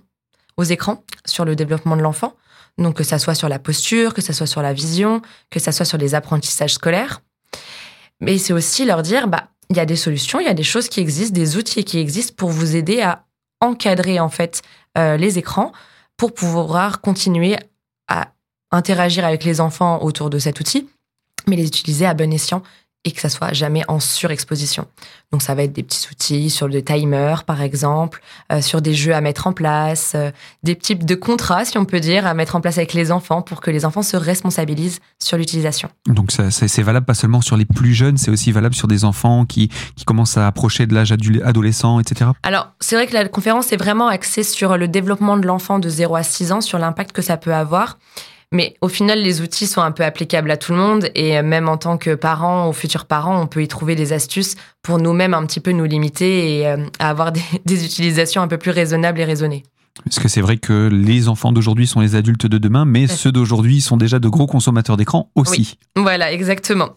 aux 0.56 0.64
écrans 0.64 1.04
sur 1.26 1.44
le 1.44 1.56
développement 1.56 1.94
de 1.94 2.00
l'enfant. 2.00 2.34
Donc 2.78 2.94
que 2.94 3.04
ça 3.04 3.18
soit 3.18 3.34
sur 3.34 3.50
la 3.50 3.58
posture, 3.58 4.14
que 4.14 4.22
ça 4.22 4.32
soit 4.32 4.46
sur 4.46 4.62
la 4.62 4.72
vision, 4.72 5.20
que 5.50 5.60
ça 5.60 5.72
soit 5.72 5.84
sur 5.84 5.98
les 5.98 6.14
apprentissages 6.14 6.74
scolaires. 6.74 7.20
Mais 8.20 8.38
c'est 8.38 8.52
aussi 8.52 8.84
leur 8.84 9.02
dire, 9.02 9.28
bah, 9.28 9.48
il 9.70 9.76
y 9.76 9.80
a 9.80 9.86
des 9.86 9.96
solutions, 9.96 10.40
il 10.40 10.46
y 10.46 10.50
a 10.50 10.54
des 10.54 10.62
choses 10.62 10.88
qui 10.88 11.00
existent, 11.00 11.34
des 11.34 11.56
outils 11.56 11.84
qui 11.84 11.98
existent 11.98 12.34
pour 12.36 12.50
vous 12.50 12.74
aider 12.74 13.00
à 13.00 13.24
encadrer 13.60 14.20
en 14.20 14.28
fait 14.28 14.62
euh, 14.96 15.16
les 15.16 15.38
écrans 15.38 15.72
pour 16.16 16.32
pouvoir 16.32 17.00
continuer 17.00 17.56
à 18.08 18.32
interagir 18.70 19.24
avec 19.24 19.44
les 19.44 19.60
enfants 19.60 20.02
autour 20.02 20.30
de 20.30 20.38
cet 20.38 20.60
outil, 20.60 20.88
mais 21.46 21.56
les 21.56 21.66
utiliser 21.66 22.06
à 22.06 22.14
bon 22.14 22.32
escient 22.32 22.62
et 23.04 23.12
que 23.12 23.20
ça 23.20 23.28
soit 23.28 23.52
jamais 23.52 23.82
en 23.88 24.00
surexposition. 24.00 24.86
Donc 25.30 25.42
ça 25.42 25.54
va 25.54 25.62
être 25.62 25.72
des 25.72 25.82
petits 25.82 26.08
outils 26.10 26.50
sur 26.50 26.68
le 26.68 26.82
timer 26.82 27.36
par 27.46 27.62
exemple, 27.62 28.20
euh, 28.52 28.60
sur 28.60 28.82
des 28.82 28.94
jeux 28.94 29.14
à 29.14 29.20
mettre 29.20 29.46
en 29.46 29.52
place, 29.52 30.12
euh, 30.14 30.30
des 30.62 30.76
types 30.76 31.04
de 31.04 31.14
contrats 31.14 31.64
si 31.64 31.78
on 31.78 31.84
peut 31.84 32.00
dire 32.00 32.26
à 32.26 32.34
mettre 32.34 32.56
en 32.56 32.60
place 32.60 32.78
avec 32.78 32.94
les 32.94 33.12
enfants 33.12 33.40
pour 33.40 33.60
que 33.60 33.70
les 33.70 33.84
enfants 33.84 34.02
se 34.02 34.16
responsabilisent 34.16 35.00
sur 35.18 35.38
l'utilisation. 35.38 35.88
Donc 36.06 36.32
c'est 36.32 36.82
valable 36.82 37.06
pas 37.06 37.14
seulement 37.14 37.40
sur 37.40 37.56
les 37.56 37.66
plus 37.66 37.94
jeunes, 37.94 38.16
c'est 38.16 38.30
aussi 38.30 38.52
valable 38.52 38.74
sur 38.74 38.88
des 38.88 39.04
enfants 39.04 39.44
qui, 39.44 39.68
qui 39.96 40.04
commencent 40.04 40.36
à 40.36 40.46
approcher 40.46 40.86
de 40.86 40.94
l'âge 40.94 41.12
adolescent, 41.12 42.00
etc. 42.00 42.30
Alors 42.42 42.68
c'est 42.80 42.96
vrai 42.96 43.06
que 43.06 43.14
la 43.14 43.28
conférence 43.28 43.72
est 43.72 43.76
vraiment 43.76 44.08
axée 44.08 44.42
sur 44.42 44.76
le 44.76 44.88
développement 44.88 45.36
de 45.36 45.46
l'enfant 45.46 45.78
de 45.78 45.88
0 45.88 46.16
à 46.16 46.22
6 46.22 46.52
ans, 46.52 46.60
sur 46.60 46.78
l'impact 46.78 47.12
que 47.12 47.22
ça 47.22 47.36
peut 47.36 47.54
avoir. 47.54 47.98
Mais 48.52 48.76
au 48.80 48.88
final, 48.88 49.20
les 49.20 49.42
outils 49.42 49.66
sont 49.66 49.82
un 49.82 49.90
peu 49.90 50.04
applicables 50.04 50.50
à 50.50 50.56
tout 50.56 50.72
le 50.72 50.78
monde 50.78 51.10
et 51.14 51.42
même 51.42 51.68
en 51.68 51.76
tant 51.76 51.98
que 51.98 52.14
parents 52.14 52.68
ou 52.68 52.72
futurs 52.72 53.04
parents, 53.04 53.40
on 53.40 53.46
peut 53.46 53.62
y 53.62 53.68
trouver 53.68 53.94
des 53.94 54.12
astuces 54.14 54.54
pour 54.82 54.98
nous-mêmes 54.98 55.34
un 55.34 55.44
petit 55.44 55.60
peu 55.60 55.72
nous 55.72 55.84
limiter 55.84 56.60
et 56.60 56.66
euh, 56.66 56.78
avoir 56.98 57.32
des, 57.66 57.84
utilisations 57.84 58.40
un 58.40 58.48
peu 58.48 58.58
plus 58.58 58.70
raisonnables 58.70 59.20
et 59.20 59.24
raisonnées. 59.24 59.64
Parce 60.04 60.20
que 60.20 60.28
c'est 60.28 60.40
vrai 60.40 60.58
que 60.58 60.88
les 60.90 61.28
enfants 61.28 61.50
d'aujourd'hui 61.50 61.86
sont 61.86 62.00
les 62.00 62.14
adultes 62.14 62.46
de 62.46 62.56
demain, 62.56 62.84
mais 62.84 63.08
ceux 63.08 63.32
d'aujourd'hui 63.32 63.80
sont 63.80 63.96
déjà 63.96 64.20
de 64.20 64.28
gros 64.28 64.46
consommateurs 64.46 64.96
d'écran 64.96 65.30
aussi. 65.34 65.76
Voilà, 65.96 66.32
exactement. 66.32 66.90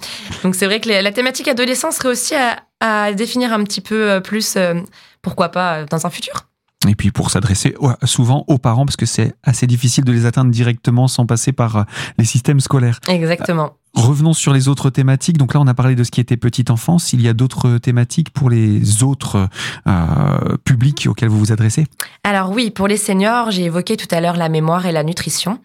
Donc 0.43 0.53
c'est 0.53 0.67
vrai 0.67 0.79
que 0.79 0.87
la 0.87 1.11
thématique 1.11 1.47
adolescence 1.47 1.95
serait 1.95 2.09
aussi 2.09 2.35
à, 2.79 3.13
définir 3.13 3.53
un 3.53 3.63
petit 3.63 3.81
peu 3.81 4.09
euh, 4.09 4.19
plus, 4.19 4.55
euh, 4.55 4.75
pourquoi 5.21 5.49
pas, 5.49 5.85
dans 5.85 6.05
un 6.05 6.09
futur. 6.09 6.50
Et 6.87 6.95
puis 6.95 7.11
pour 7.11 7.29
s'adresser 7.29 7.75
souvent 8.05 8.43
aux 8.47 8.57
parents, 8.57 8.85
parce 8.85 8.95
que 8.95 9.05
c'est 9.05 9.35
assez 9.43 9.67
difficile 9.67 10.03
de 10.03 10.11
les 10.11 10.25
atteindre 10.25 10.49
directement 10.49 11.07
sans 11.07 11.27
passer 11.27 11.51
par 11.51 11.75
euh, 11.75 11.83
les 12.17 12.25
systèmes 12.25 12.59
scolaires. 12.59 12.99
Exactement. 13.07 13.75
Euh, 13.97 14.01
revenons 14.01 14.33
sur 14.33 14.51
les 14.51 14.67
autres 14.67 14.89
thématiques. 14.89 15.37
Donc 15.37 15.53
là, 15.53 15.59
on 15.59 15.67
a 15.67 15.75
parlé 15.75 15.93
de 15.93 16.03
ce 16.03 16.09
qui 16.09 16.21
était 16.21 16.37
petite 16.37 16.71
enfance. 16.71 17.13
Il 17.13 17.21
y 17.21 17.27
a 17.27 17.33
d'autres 17.33 17.77
thématiques 17.77 18.31
pour 18.31 18.49
les 18.49 19.03
autres 19.03 19.47
euh, 19.87 20.57
publics 20.63 21.05
auxquels 21.07 21.29
vous 21.29 21.37
vous 21.37 21.51
adressez? 21.51 21.85
Alors 22.23 22.49
oui, 22.49 22.71
pour 22.71 22.87
les 22.87 22.97
seniors, 22.97 23.51
j'ai 23.51 23.65
évoqué 23.65 23.95
tout 23.95 24.07
à 24.09 24.19
l'heure 24.19 24.37
la 24.37 24.49
mémoire 24.49 24.87
et 24.87 24.91
la 24.91 25.03
nutrition. 25.03 25.59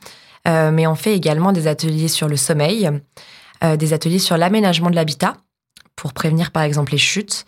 mais 0.44 0.86
on 0.86 0.94
fait 0.94 1.16
également 1.16 1.52
des 1.52 1.66
ateliers 1.66 2.08
sur 2.08 2.28
le 2.28 2.36
sommeil, 2.36 2.90
des 3.62 3.92
ateliers 3.92 4.18
sur 4.18 4.36
l'aménagement 4.36 4.90
de 4.90 4.94
l'habitat 4.94 5.34
pour 5.96 6.12
prévenir 6.12 6.50
par 6.50 6.62
exemple 6.62 6.92
les 6.92 6.98
chutes, 6.98 7.46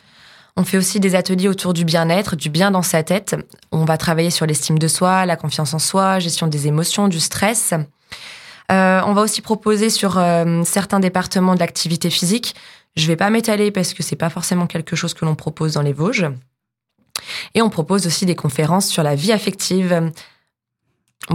on 0.56 0.64
fait 0.64 0.76
aussi 0.76 1.00
des 1.00 1.14
ateliers 1.14 1.48
autour 1.48 1.72
du 1.72 1.84
bien-être, 1.84 2.36
du 2.36 2.50
bien 2.50 2.70
dans 2.70 2.82
sa 2.82 3.02
tête. 3.02 3.36
On 3.70 3.84
va 3.84 3.96
travailler 3.96 4.30
sur 4.30 4.46
l'estime 4.46 4.78
de 4.78 4.88
soi, 4.88 5.26
la 5.26 5.36
confiance 5.36 5.74
en 5.74 5.78
soi, 5.78 6.18
gestion 6.18 6.46
des 6.46 6.66
émotions, 6.66 7.08
du 7.08 7.20
stress. 7.20 7.74
Euh, 8.70 9.00
on 9.06 9.14
va 9.14 9.22
aussi 9.22 9.40
proposer 9.40 9.88
sur 9.88 10.18
euh, 10.18 10.62
certains 10.64 11.00
départements 11.00 11.54
de 11.54 11.60
l'activité 11.60 12.10
physique. 12.10 12.54
Je 12.96 13.06
vais 13.06 13.16
pas 13.16 13.30
m'étaler 13.30 13.70
parce 13.70 13.94
que 13.94 14.02
c'est 14.02 14.16
pas 14.16 14.30
forcément 14.30 14.66
quelque 14.66 14.96
chose 14.96 15.14
que 15.14 15.24
l'on 15.24 15.34
propose 15.34 15.74
dans 15.74 15.82
les 15.82 15.92
Vosges. 15.92 16.26
Et 17.54 17.62
on 17.62 17.70
propose 17.70 18.06
aussi 18.06 18.26
des 18.26 18.36
conférences 18.36 18.88
sur 18.88 19.02
la 19.02 19.14
vie 19.14 19.32
affective. 19.32 20.12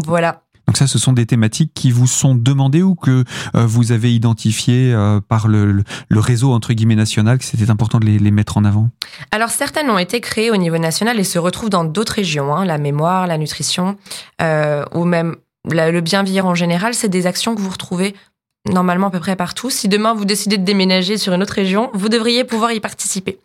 Voilà. 0.05 0.43
Donc 0.67 0.77
ça, 0.77 0.87
ce 0.87 0.97
sont 0.97 1.13
des 1.13 1.25
thématiques 1.25 1.71
qui 1.73 1.91
vous 1.91 2.07
sont 2.07 2.35
demandées 2.35 2.83
ou 2.83 2.95
que 2.95 3.23
euh, 3.55 3.65
vous 3.65 3.91
avez 3.91 4.13
identifiées 4.13 4.93
euh, 4.93 5.19
par 5.19 5.47
le, 5.47 5.83
réseau 6.11 6.53
entre 6.53 6.73
guillemets 6.73 6.95
national, 6.95 7.37
que 7.37 7.43
c'était 7.43 7.69
important 7.69 7.99
de 7.99 8.05
les, 8.05 8.31
mettre 8.31 8.57
en 8.57 8.63
avant? 8.63 8.89
Alors 9.31 9.49
certaines 9.49 9.89
ont 9.89 9.97
été 9.97 10.21
créées 10.21 10.51
au 10.51 10.57
niveau 10.57 10.77
national 10.77 11.19
et 11.19 11.23
se 11.23 11.37
retrouvent 11.37 11.69
dans 11.69 11.83
d'autres 11.83 12.13
régions, 12.13 12.55
hein, 12.55 12.65
la 12.65 12.77
mémoire, 12.77 13.27
la 13.27 13.37
nutrition, 13.37 13.97
euh, 14.41 14.85
ou 14.93 15.05
même 15.05 15.35
le 15.69 15.99
bien 16.01 16.23
vieillir 16.23 16.45
en 16.45 16.55
général. 16.55 16.93
C'est 16.93 17.09
des 17.09 17.27
actions 17.27 17.55
que 17.55 17.61
vous 17.61 17.69
retrouvez 17.69 18.15
normalement 18.69 19.07
à 19.07 19.11
peu 19.11 19.19
près 19.19 19.35
partout. 19.35 19.69
Si 19.69 19.89
demain 19.89 20.13
vous 20.13 20.25
décidez 20.25 20.57
de 20.57 20.63
déménager 20.63 21.17
sur 21.17 21.33
une 21.33 21.43
autre 21.43 21.53
région, 21.53 21.89
vous 21.93 22.09
devriez 22.09 22.45
pouvoir 22.45 22.71
y 22.71 22.79
participer. 22.79 23.37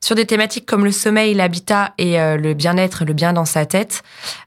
Sur 0.00 0.14
des 0.14 0.26
thématiques 0.26 0.66
comme 0.66 0.84
le 0.84 0.92
sommeil, 0.92 1.34
l'habitat 1.34 1.94
et 1.98 2.20
euh, 2.20 2.36
le 2.36 2.54
bien-être, 2.54 3.04
le 3.04 3.12
bien 3.12 3.32
dans 3.32 3.44
sa 3.44 3.66
tête, 3.66 4.02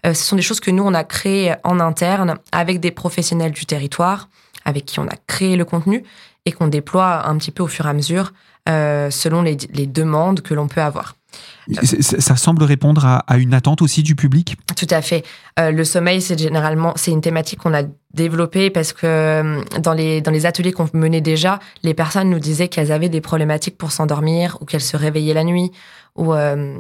euh, 0.06 0.14
ce 0.14 0.24
sont 0.24 0.36
des 0.36 0.42
choses 0.42 0.60
que 0.60 0.72
nous, 0.72 0.84
on 0.84 0.94
a 0.94 1.04
créées 1.04 1.54
en 1.64 1.80
interne 1.80 2.38
avec 2.52 2.80
des 2.80 2.92
professionnels 2.92 3.52
du 3.52 3.66
territoire, 3.66 4.30
avec 4.66 4.86
qui 4.86 5.00
on 5.00 5.08
a 5.08 5.16
créé 5.28 5.56
le 5.56 5.66
contenu 5.66 6.04
et 6.46 6.52
qu'on 6.52 6.68
déploie 6.68 7.28
un 7.28 7.38
petit 7.38 7.52
peu 7.52 7.64
au 7.64 7.68
fur 7.68 7.86
et 7.86 7.90
à 7.90 7.94
mesure 7.94 8.34
euh, 8.68 9.10
selon 9.10 9.42
les, 9.42 9.58
les 9.74 9.88
demandes 9.88 10.42
que 10.42 10.54
l'on 10.54 10.68
peut 10.68 10.82
avoir. 10.82 11.16
Ça 11.72 12.36
semble 12.36 12.64
répondre 12.64 13.06
à, 13.06 13.38
une 13.38 13.54
attente 13.54 13.82
aussi 13.82 14.02
du 14.02 14.16
public? 14.16 14.58
Tout 14.76 14.88
à 14.90 15.02
fait. 15.02 15.24
Euh, 15.60 15.72
le 15.72 15.84
sommeil, 15.84 16.22
c'est 16.22 16.38
généralement 16.38 16.94
c'est 16.96 17.12
une 17.12 17.22
thématique 17.22 17.60
qu'on 17.60 17.74
a 17.74 17.84
développée 18.14 18.70
parce 18.72 18.92
que 18.92 19.06
euh, 19.06 19.62
dans 19.80 19.94
les 19.94 20.22
dans 20.22 20.32
les 20.32 20.46
ateliers 20.46 20.72
qu'on 20.72 20.90
menait 20.94 21.22
déjà, 21.22 21.60
les 21.84 21.94
personnes 21.94 22.30
nous 22.30 22.40
disaient 22.40 22.68
qu'elles 22.68 22.92
avaient 22.92 23.10
des 23.10 23.22
problématiques 23.22 23.78
pour 23.78 23.92
s'endormir 23.92 24.58
ou 24.62 24.66
qu'elles 24.66 24.82
se 24.82 24.98
réveillaient 24.98 25.36
la 25.36 25.44
nuit 25.44 25.72
ou 26.16 26.34
euh, 26.34 26.76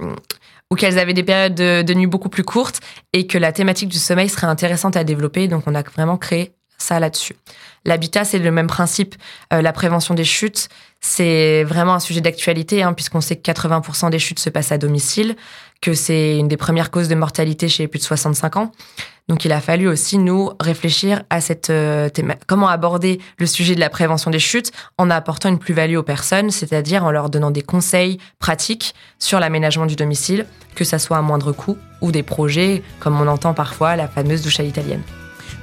ou 0.71 0.75
qu'elles 0.75 0.97
avaient 0.97 1.13
des 1.13 1.23
périodes 1.23 1.55
de, 1.55 1.83
de 1.83 1.93
nuit 1.93 2.07
beaucoup 2.07 2.29
plus 2.29 2.43
courtes 2.43 2.79
et 3.13 3.27
que 3.27 3.37
la 3.37 3.51
thématique 3.51 3.89
du 3.89 3.99
sommeil 3.99 4.29
serait 4.29 4.47
intéressante 4.47 4.97
à 4.97 5.03
développer. 5.03 5.47
Donc 5.47 5.63
on 5.67 5.75
a 5.75 5.83
vraiment 5.83 6.17
créé 6.17 6.53
ça 6.79 6.99
là-dessus. 6.99 7.35
L'habitat, 7.85 8.25
c'est 8.25 8.39
le 8.39 8.51
même 8.51 8.67
principe. 8.67 9.15
Euh, 9.53 9.61
la 9.61 9.71
prévention 9.71 10.13
des 10.13 10.23
chutes, 10.23 10.69
c'est 11.01 11.63
vraiment 11.63 11.93
un 11.93 11.99
sujet 11.99 12.21
d'actualité, 12.21 12.83
hein, 12.83 12.93
puisqu'on 12.93 13.21
sait 13.21 13.37
que 13.37 13.51
80% 13.51 14.09
des 14.09 14.19
chutes 14.19 14.39
se 14.39 14.49
passent 14.49 14.71
à 14.71 14.77
domicile, 14.77 15.35
que 15.81 15.93
c'est 15.93 16.37
une 16.37 16.47
des 16.47 16.57
premières 16.57 16.91
causes 16.91 17.07
de 17.07 17.15
mortalité 17.15 17.69
chez 17.69 17.83
les 17.83 17.87
plus 17.87 17.99
de 17.99 18.03
65 18.03 18.57
ans. 18.57 18.71
Donc 19.29 19.45
il 19.45 19.51
a 19.51 19.61
fallu 19.61 19.87
aussi 19.87 20.17
nous 20.17 20.49
réfléchir 20.59 21.21
à 21.29 21.39
cette 21.39 21.69
euh, 21.69 22.09
comment 22.47 22.67
aborder 22.67 23.21
le 23.37 23.45
sujet 23.45 23.75
de 23.75 23.79
la 23.79 23.89
prévention 23.89 24.31
des 24.31 24.39
chutes 24.39 24.71
en 24.97 25.09
apportant 25.11 25.49
une 25.49 25.59
plus-value 25.59 25.97
aux 25.97 26.03
personnes, 26.03 26.49
c'est-à-dire 26.49 27.05
en 27.05 27.11
leur 27.11 27.29
donnant 27.29 27.51
des 27.51 27.61
conseils 27.61 28.17
pratiques 28.39 28.95
sur 29.19 29.39
l'aménagement 29.39 29.85
du 29.85 29.95
domicile, 29.95 30.47
que 30.75 30.83
ça 30.83 30.97
soit 30.97 31.17
à 31.17 31.21
moindre 31.21 31.51
coût 31.51 31.77
ou 32.01 32.11
des 32.11 32.23
projets 32.23 32.81
comme 32.99 33.21
on 33.21 33.27
entend 33.27 33.53
parfois 33.53 33.95
la 33.95 34.07
fameuse 34.07 34.41
douche 34.41 34.59
à 34.59 34.63
l'italienne. 34.63 35.03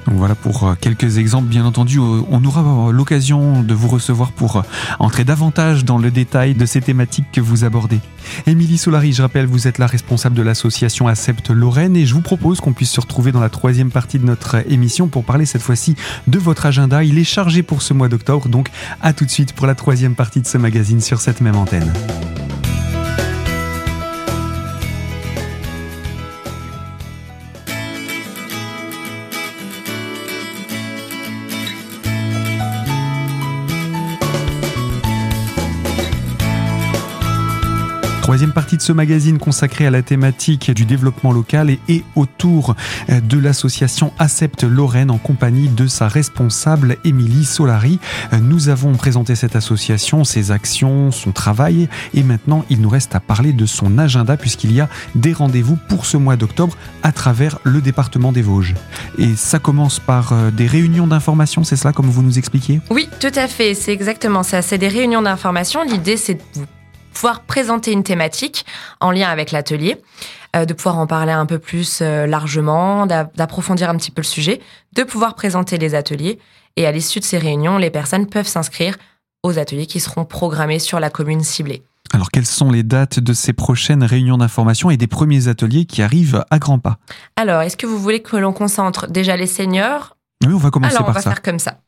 Voilà 0.09 0.35
pour 0.35 0.63
euh, 0.63 0.75
quelques 0.79 1.17
exemples. 1.17 1.47
Bien 1.47 1.65
entendu, 1.65 1.99
euh, 1.99 2.21
on 2.31 2.43
aura 2.45 2.91
l'occasion 2.91 3.61
de 3.61 3.73
vous 3.73 3.89
recevoir 3.89 4.31
pour 4.31 4.57
euh, 4.57 4.61
entrer 4.99 5.25
davantage 5.25 5.83
dans 5.83 5.97
le 5.97 6.11
détail 6.11 6.55
de 6.55 6.65
ces 6.65 6.79
thématiques 6.79 7.27
que 7.33 7.41
vous 7.41 7.65
abordez. 7.65 7.99
Émilie 8.45 8.77
Solari, 8.77 9.11
je 9.11 9.21
rappelle, 9.21 9.45
vous 9.45 9.67
êtes 9.67 9.77
la 9.77 9.87
responsable 9.87 10.35
de 10.35 10.41
l'association 10.41 11.07
Accepte 11.07 11.49
Lorraine 11.49 11.97
et 11.97 12.05
je 12.05 12.13
vous 12.13 12.21
propose 12.21 12.61
qu'on 12.61 12.73
puisse 12.73 12.91
se 12.91 13.01
retrouver 13.01 13.31
dans 13.31 13.41
la 13.41 13.49
troisième 13.49 13.91
partie 13.91 14.17
de 14.17 14.25
notre 14.25 14.63
émission 14.71 15.07
pour 15.07 15.25
parler 15.25 15.45
cette 15.45 15.61
fois-ci 15.61 15.95
de 16.27 16.39
votre 16.39 16.65
agenda. 16.65 17.03
Il 17.03 17.17
est 17.19 17.25
chargé 17.25 17.61
pour 17.61 17.81
ce 17.81 17.93
mois 17.93 18.07
d'octobre, 18.07 18.47
donc 18.47 18.69
à 19.01 19.11
tout 19.11 19.25
de 19.25 19.31
suite 19.31 19.53
pour 19.53 19.67
la 19.67 19.75
troisième 19.75 20.15
partie 20.15 20.41
de 20.41 20.47
ce 20.47 20.57
magazine 20.57 21.01
sur 21.01 21.19
cette 21.19 21.41
même 21.41 21.55
antenne. 21.57 21.91
Troisième 38.37 38.53
partie 38.53 38.77
de 38.77 38.83
ce 38.83 38.93
magazine 38.93 39.39
consacré 39.39 39.87
à 39.87 39.89
la 39.89 40.03
thématique 40.03 40.69
du 40.69 40.85
développement 40.85 41.31
local 41.31 41.71
et, 41.71 42.03
autour 42.15 42.75
de 43.09 43.39
l'association 43.39 44.13
Accepte 44.19 44.63
Lorraine 44.63 45.09
en 45.09 45.17
compagnie 45.17 45.69
de 45.69 45.87
sa 45.87 46.07
responsable 46.07 46.97
Émilie 47.03 47.45
Solari. 47.45 47.97
Nous 48.39 48.69
avons 48.69 48.93
présenté 48.93 49.33
cette 49.33 49.55
association, 49.55 50.23
ses 50.23 50.51
actions, 50.51 51.09
son 51.09 51.31
travail 51.31 51.89
et 52.13 52.21
maintenant 52.21 52.63
il 52.69 52.79
nous 52.79 52.89
reste 52.89 53.15
à 53.15 53.19
parler 53.19 53.53
de 53.53 53.65
son 53.65 53.97
agenda 53.97 54.37
puisqu'il 54.37 54.71
y 54.71 54.81
a 54.81 54.89
des 55.15 55.33
rendez-vous 55.33 55.79
pour 55.89 56.05
ce 56.05 56.17
mois 56.17 56.35
d'octobre 56.35 56.77
à 57.01 57.11
travers 57.11 57.57
le 57.63 57.81
département 57.81 58.31
des 58.31 58.43
Vosges. 58.43 58.75
Et 59.17 59.35
ça 59.35 59.57
commence 59.57 59.97
par 59.97 60.33
euh, 60.33 60.51
des 60.51 60.67
réunions 60.67 61.07
d'information, 61.07 61.63
c'est 61.63 61.75
cela 61.75 61.91
comme 61.91 62.11
vous 62.11 62.21
nous 62.21 62.37
expliquiez? 62.37 62.81
Oui, 62.91 63.09
tout 63.19 63.33
à 63.33 63.47
fait, 63.47 63.73
c'est 63.73 63.93
exactement 63.93 64.43
ça. 64.43 64.61
C'est 64.61 64.77
des 64.77 64.89
réunions 64.89 65.23
d'information. 65.23 65.81
L'idée 65.83 66.17
c'est 66.17 66.35
de 66.35 66.41
vous 66.53 66.65
pouvoir 67.17 67.41
présenter 67.41 67.91
une 67.91 68.03
thématique 68.03 68.63
en 68.99 69.09
lien 69.09 69.27
avec 69.27 69.51
l'atelier, 69.51 69.99
euh, 70.55 70.65
de 70.65 70.73
pouvoir 70.73 70.99
en 70.99 71.07
parler 71.07 71.31
un 71.31 71.47
peu 71.47 71.57
plus 71.57 71.99
euh, 72.01 72.27
largement, 72.27 73.07
d'approfondir 73.07 73.89
un 73.89 73.97
petit 73.97 74.11
peu 74.11 74.21
le 74.21 74.27
sujet, 74.27 74.61
de 74.93 75.01
pouvoir 75.01 75.33
présenter 75.33 75.79
les 75.79 75.95
ateliers. 75.95 76.37
Et 76.75 76.85
à 76.85 76.91
l'issue 76.91 77.19
de 77.19 77.25
ces 77.25 77.39
réunions, 77.39 77.79
les 77.79 77.89
personnes 77.89 78.27
peuvent 78.27 78.47
s'inscrire 78.47 78.97
aux 79.41 79.57
ateliers 79.57 79.87
qui 79.87 79.99
seront 79.99 80.25
programmés 80.25 80.77
sur 80.77 80.99
la 80.99 81.09
commune 81.09 81.43
ciblée. 81.43 81.81
Alors, 82.13 82.29
quelles 82.29 82.45
sont 82.45 82.69
les 82.69 82.83
dates 82.83 83.19
de 83.19 83.33
ces 83.33 83.51
prochaines 83.51 84.03
réunions 84.03 84.37
d'information 84.37 84.91
et 84.91 84.97
des 84.97 85.07
premiers 85.07 85.47
ateliers 85.47 85.85
qui 85.85 86.03
arrivent 86.03 86.45
à 86.51 86.59
grands 86.59 86.79
pas? 86.79 86.99
Alors, 87.35 87.63
est-ce 87.63 87.77
que 87.77 87.87
vous 87.87 87.97
voulez 87.97 88.21
que 88.21 88.37
l'on 88.37 88.53
concentre 88.53 89.07
déjà 89.07 89.35
les 89.35 89.47
seniors? 89.47 90.15
Oui, 90.45 90.53
on 90.53 90.57
va 90.57 90.69
commencer 90.69 90.95
Alors, 90.95 91.07
par 91.07 91.15
on 91.15 91.19
va 91.19 91.21
faire 91.23 91.41
comme 91.41 91.59
ça. 91.59 91.79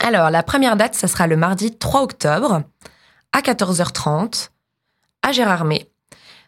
Alors, 0.00 0.30
la 0.30 0.42
première 0.42 0.76
date, 0.76 0.94
ça 0.94 1.08
sera 1.08 1.26
le 1.26 1.36
mardi 1.36 1.76
3 1.76 2.02
octobre 2.02 2.62
à 3.32 3.40
14h30 3.40 4.48
à 5.22 5.32
Gérardmer. 5.32 5.88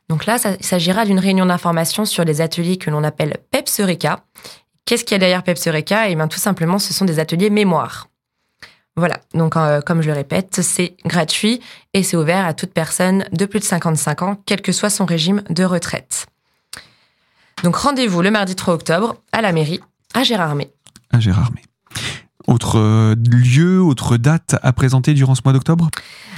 Donc 0.08 0.26
là, 0.26 0.36
il 0.58 0.64
s'agira 0.64 1.04
d'une 1.04 1.18
réunion 1.18 1.46
d'information 1.46 2.04
sur 2.04 2.24
les 2.24 2.40
ateliers 2.40 2.76
que 2.76 2.90
l'on 2.90 3.04
appelle 3.04 3.38
PEPSERECA. 3.50 4.24
Qu'est-ce 4.84 5.04
qu'il 5.04 5.12
y 5.12 5.16
a 5.16 5.18
derrière 5.18 5.42
PEPSERECA 5.42 6.08
Eh 6.08 6.14
bien, 6.14 6.28
tout 6.28 6.38
simplement, 6.38 6.78
ce 6.78 6.92
sont 6.92 7.06
des 7.06 7.18
ateliers 7.18 7.50
mémoire. 7.50 8.08
Voilà, 8.96 9.18
donc 9.32 9.56
euh, 9.56 9.80
comme 9.80 10.02
je 10.02 10.08
le 10.08 10.14
répète, 10.14 10.60
c'est 10.62 10.96
gratuit 11.04 11.60
et 11.94 12.04
c'est 12.04 12.16
ouvert 12.16 12.46
à 12.46 12.54
toute 12.54 12.72
personne 12.72 13.24
de 13.32 13.44
plus 13.44 13.58
de 13.58 13.64
55 13.64 14.22
ans, 14.22 14.36
quel 14.46 14.62
que 14.62 14.70
soit 14.70 14.90
son 14.90 15.04
régime 15.04 15.42
de 15.50 15.64
retraite. 15.64 16.26
Donc 17.64 17.74
rendez-vous 17.74 18.22
le 18.22 18.30
mardi 18.30 18.54
3 18.54 18.74
octobre 18.74 19.16
à 19.32 19.42
la 19.42 19.50
mairie, 19.52 19.80
à 20.14 20.22
Gérardmer. 20.22 20.70
À 21.10 21.18
Gérardmer. 21.18 21.62
Autre 22.46 22.78
euh, 22.78 23.14
lieu, 23.30 23.80
autre 23.80 24.16
date 24.16 24.56
à 24.62 24.72
présenter 24.72 25.14
durant 25.14 25.34
ce 25.34 25.40
mois 25.44 25.52
d'octobre? 25.52 25.90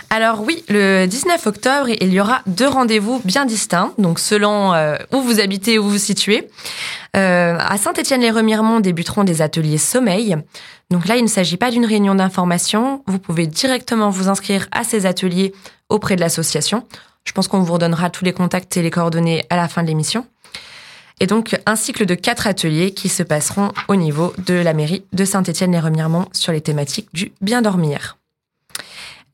Alors 0.09 0.43
oui, 0.43 0.63
le 0.69 1.07
19 1.07 1.47
octobre, 1.47 1.89
il 1.89 2.13
y 2.13 2.21
aura 2.21 2.43
deux 2.47 2.69
rendez-vous 2.69 3.21
bien 3.25 3.45
distincts, 3.45 3.93
donc 3.99 4.21
selon 4.21 4.73
euh, 4.73 4.97
où 5.13 5.21
vous 5.21 5.41
habitez, 5.41 5.79
où 5.79 5.83
vous 5.83 5.91
vous 5.91 5.99
situez. 5.99 6.49
Euh, 7.17 7.59
à 7.59 7.77
Saint-Étienne-les-Remiremont 7.77 8.81
débuteront 8.81 9.25
des 9.25 9.43
ateliers 9.43 9.79
sommeil. 9.79 10.37
Donc 10.91 11.09
là, 11.09 11.17
il 11.17 11.25
ne 11.25 11.29
s'agit 11.29 11.57
pas 11.57 11.73
d'une 11.73 11.85
réunion 11.85 12.15
d'information. 12.15 13.03
Vous 13.07 13.19
pouvez 13.19 13.49
directement 13.49 14.11
vous 14.11 14.29
inscrire 14.29 14.69
à 14.71 14.85
ces 14.85 15.07
ateliers 15.07 15.53
auprès 15.89 16.15
de 16.15 16.21
l'association. 16.21 16.85
Je 17.25 17.33
pense 17.33 17.49
qu'on 17.49 17.61
vous 17.61 17.73
redonnera 17.73 18.09
tous 18.11 18.25
les 18.25 18.33
contacts 18.33 18.77
et 18.77 18.83
les 18.83 18.91
coordonnées 18.91 19.45
à 19.51 19.57
la 19.57 19.67
fin 19.67 19.83
de 19.83 19.89
l'émission. 19.89 20.25
Et 21.21 21.27
donc, 21.27 21.59
un 21.65 21.77
cycle 21.77 22.05
de 22.05 22.15
quatre 22.15 22.47
ateliers 22.47 22.93
qui 22.93 23.09
se 23.09 23.23
passeront 23.23 23.73
au 23.89 23.97
niveau 23.97 24.35
de 24.47 24.55
la 24.55 24.75
mairie 24.75 25.05
de 25.13 25.25
Saint-Étienne-les-Remiremont 25.25 26.27
sur 26.33 26.53
les 26.53 26.61
thématiques 26.61 27.09
du 27.15 27.33
bien 27.41 27.63
dormir. 27.63 28.19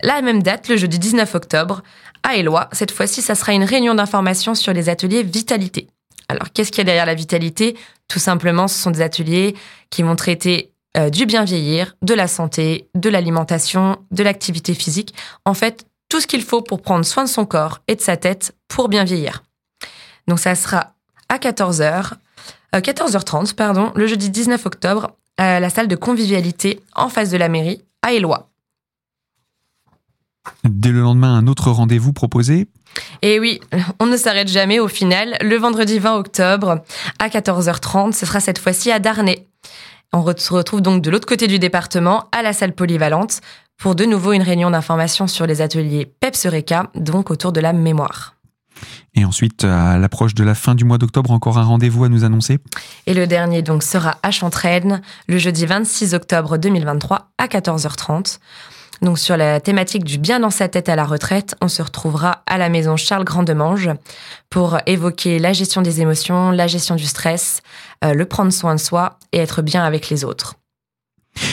La 0.01 0.23
même 0.23 0.43
date, 0.43 0.69
le 0.69 0.77
jeudi 0.77 0.99
19 0.99 1.35
octobre, 1.35 1.83
à 2.23 2.37
Éloi. 2.37 2.69
Cette 2.73 2.93
fois-ci, 2.93 3.21
ça 3.21 3.35
sera 3.35 3.53
une 3.53 3.65
réunion 3.65 3.95
d'information 3.95 4.55
sur 4.55 4.73
les 4.73 4.89
ateliers 4.89 5.25
vitalité. 5.25 5.89
Alors, 6.29 6.53
qu'est-ce 6.53 6.71
qu'il 6.71 6.79
y 6.79 6.83
a 6.83 6.85
derrière 6.85 7.07
la 7.07 7.15
vitalité? 7.15 7.77
Tout 8.09 8.21
simplement, 8.21 8.69
ce 8.69 8.79
sont 8.79 8.91
des 8.91 9.03
ateliers 9.03 9.57
qui 9.91 10.03
vont 10.03 10.17
traiter 10.17 10.73
euh, 10.97 11.11
du 11.11 11.27
bien 11.27 11.45
vieillir, 11.45 11.97
de 12.03 12.15
la 12.15 12.29
santé, 12.29 12.89
de 12.95 13.09
l'alimentation, 13.09 13.99
de 14.11 14.23
l'activité 14.23 14.75
physique. 14.75 15.15
En 15.45 15.55
fait, 15.55 15.85
tout 16.09 16.21
ce 16.21 16.27
qu'il 16.27 16.43
faut 16.43 16.63
pour 16.63 16.81
prendre 16.81 17.05
soin 17.05 17.25
de 17.25 17.29
son 17.29 17.45
corps 17.45 17.81
et 17.89 17.97
de 17.97 18.01
sa 18.01 18.17
tête 18.17 18.55
pour 18.69 18.89
bien 18.89 19.05
vieillir. 19.05 19.43
Donc, 20.29 20.39
ça 20.39 20.55
sera 20.55 20.95
à 21.33 21.39
14h, 21.39 22.13
14h30, 22.75 23.55
pardon, 23.55 23.91
le 23.95 24.07
jeudi 24.07 24.29
19 24.29 24.67
octobre, 24.67 25.13
à 25.39 25.61
la 25.61 25.71
salle 25.71 25.89
de 25.89 25.97
convivialité 25.97 26.81
en 26.95 27.09
face 27.09 27.31
de 27.31 27.39
la 27.39 27.49
mairie, 27.49 27.83
à 28.03 28.13
Éloi. 28.13 28.51
Dès 30.65 30.91
le 30.91 31.01
lendemain, 31.01 31.35
un 31.35 31.47
autre 31.47 31.71
rendez-vous 31.71 32.13
proposé? 32.13 32.69
Et 33.23 33.41
oui, 33.41 33.61
on 33.99 34.05
ne 34.05 34.19
s'arrête 34.19 34.49
jamais 34.49 34.79
au 34.79 34.89
final. 34.89 35.39
Le 35.41 35.57
vendredi 35.57 35.99
20 35.99 36.17
octobre 36.17 36.83
à 37.19 37.29
14h30, 37.29 38.13
ce 38.13 38.27
sera 38.27 38.41
cette 38.41 38.59
fois-ci 38.59 38.91
à 38.91 38.99
Darnay. 38.99 39.47
On 40.13 40.37
se 40.37 40.53
retrouve 40.53 40.83
donc 40.83 41.01
de 41.01 41.11
l'autre 41.11 41.27
côté 41.27 41.47
du 41.47 41.59
département, 41.59 42.29
à 42.33 42.43
la 42.43 42.53
salle 42.53 42.75
polyvalente, 42.75 43.41
pour 43.79 43.95
de 43.95 44.05
nouveau 44.05 44.35
une 44.35 44.43
réunion 44.43 44.71
d'information 44.71 45.27
sur 45.27 45.47
les 45.47 45.63
ateliers 45.63 46.05
PEPS-EURECA, 46.21 46.91
donc 46.95 47.31
autour 47.31 47.53
de 47.53 47.61
la 47.61 47.73
mémoire. 47.73 48.35
Et 49.15 49.25
ensuite, 49.25 49.65
à 49.65 49.99
l'approche 49.99 50.35
de 50.35 50.43
la 50.43 50.55
fin 50.55 50.75
du 50.75 50.85
mois 50.85 50.99
d'octobre, 50.99 51.31
encore 51.31 51.59
un 51.59 51.65
rendez-vous 51.65 52.05
à 52.05 52.09
nous 52.09 52.25
annoncer 52.25 52.59
Et 53.07 53.15
le 53.15 53.27
dernier 53.27 53.63
donc 53.63 53.83
sera 53.83 54.17
à 54.23 54.31
Chantraine, 54.31 55.03
le 55.29 55.39
jeudi 55.39 55.67
26 55.67 56.15
octobre 56.15 56.57
2023 56.57 57.31
à 57.37 57.47
14h30. 57.47 58.39
Donc 59.03 59.19
sur 59.19 59.37
la 59.37 59.61
thématique 59.61 60.05
du 60.05 60.17
bien 60.17 60.39
dans 60.39 60.51
sa 60.51 60.69
tête 60.69 60.89
à 60.89 60.95
la 60.95 61.05
retraite, 61.05 61.57
on 61.61 61.69
se 61.69 61.83
retrouvera 61.83 62.43
à 62.47 62.57
la 62.57 62.69
maison 62.69 62.97
Charles 62.97 63.25
Grandemange 63.25 63.91
pour 64.49 64.79
évoquer 64.87 65.41
la 65.41 65.53
gestion 65.53 65.83
des 65.83 66.01
émotions, 66.01 66.53
la 66.53 66.69
gestion 66.69 66.95
du 66.95 67.05
stress, 67.05 67.63
euh, 68.05 68.15
le 68.15 68.25
prendre 68.27 68.53
soin 68.53 68.77
de 68.77 68.81
soi 68.81 69.19
et 69.33 69.39
être 69.39 69.61
bien 69.61 69.85
avec 69.85 70.09
les 70.09 70.25
autres. 70.25 70.55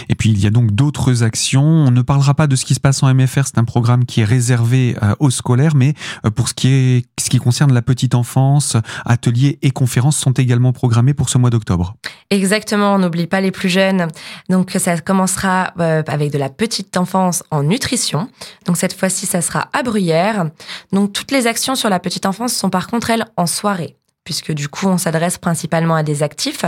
Et 0.09 0.15
puis 0.15 0.29
il 0.29 0.39
y 0.39 0.47
a 0.47 0.49
donc 0.49 0.71
d'autres 0.71 1.23
actions. 1.23 1.63
On 1.63 1.91
ne 1.91 2.01
parlera 2.01 2.33
pas 2.33 2.47
de 2.47 2.55
ce 2.55 2.65
qui 2.65 2.73
se 2.73 2.79
passe 2.79 3.03
en 3.03 3.13
MFR, 3.13 3.45
c'est 3.45 3.57
un 3.57 3.63
programme 3.63 4.05
qui 4.05 4.21
est 4.21 4.25
réservé 4.25 4.95
euh, 5.03 5.15
aux 5.19 5.29
scolaires, 5.29 5.75
mais 5.75 5.93
euh, 6.25 6.29
pour 6.29 6.49
ce 6.49 6.53
qui 6.53 6.67
est 6.67 7.05
ce 7.19 7.29
qui 7.29 7.37
concerne 7.37 7.73
la 7.73 7.81
petite 7.81 8.15
enfance, 8.15 8.75
ateliers 9.05 9.59
et 9.61 9.71
conférences 9.71 10.17
sont 10.17 10.31
également 10.31 10.73
programmés 10.73 11.13
pour 11.13 11.29
ce 11.29 11.37
mois 11.37 11.49
d'octobre. 11.49 11.95
Exactement, 12.29 12.95
on 12.95 12.99
n'oublie 12.99 13.27
pas 13.27 13.41
les 13.41 13.51
plus 13.51 13.69
jeunes. 13.69 14.07
Donc 14.49 14.71
ça 14.77 14.97
commencera 14.99 15.73
euh, 15.79 16.03
avec 16.07 16.31
de 16.31 16.37
la 16.37 16.49
petite 16.49 16.97
enfance 16.97 17.43
en 17.51 17.63
nutrition. 17.63 18.29
Donc 18.65 18.77
cette 18.77 18.93
fois-ci, 18.93 19.25
ça 19.25 19.41
sera 19.41 19.69
à 19.73 19.83
Bruyères. 19.83 20.49
Donc 20.91 21.13
toutes 21.13 21.31
les 21.31 21.47
actions 21.47 21.75
sur 21.75 21.89
la 21.89 21.99
petite 21.99 22.25
enfance 22.25 22.53
sont 22.53 22.69
par 22.69 22.87
contre 22.87 23.09
elles 23.09 23.25
en 23.37 23.45
soirée, 23.45 23.95
puisque 24.23 24.51
du 24.51 24.67
coup 24.67 24.87
on 24.87 24.97
s'adresse 24.97 25.37
principalement 25.37 25.95
à 25.95 26.03
des 26.03 26.23
actifs. 26.23 26.65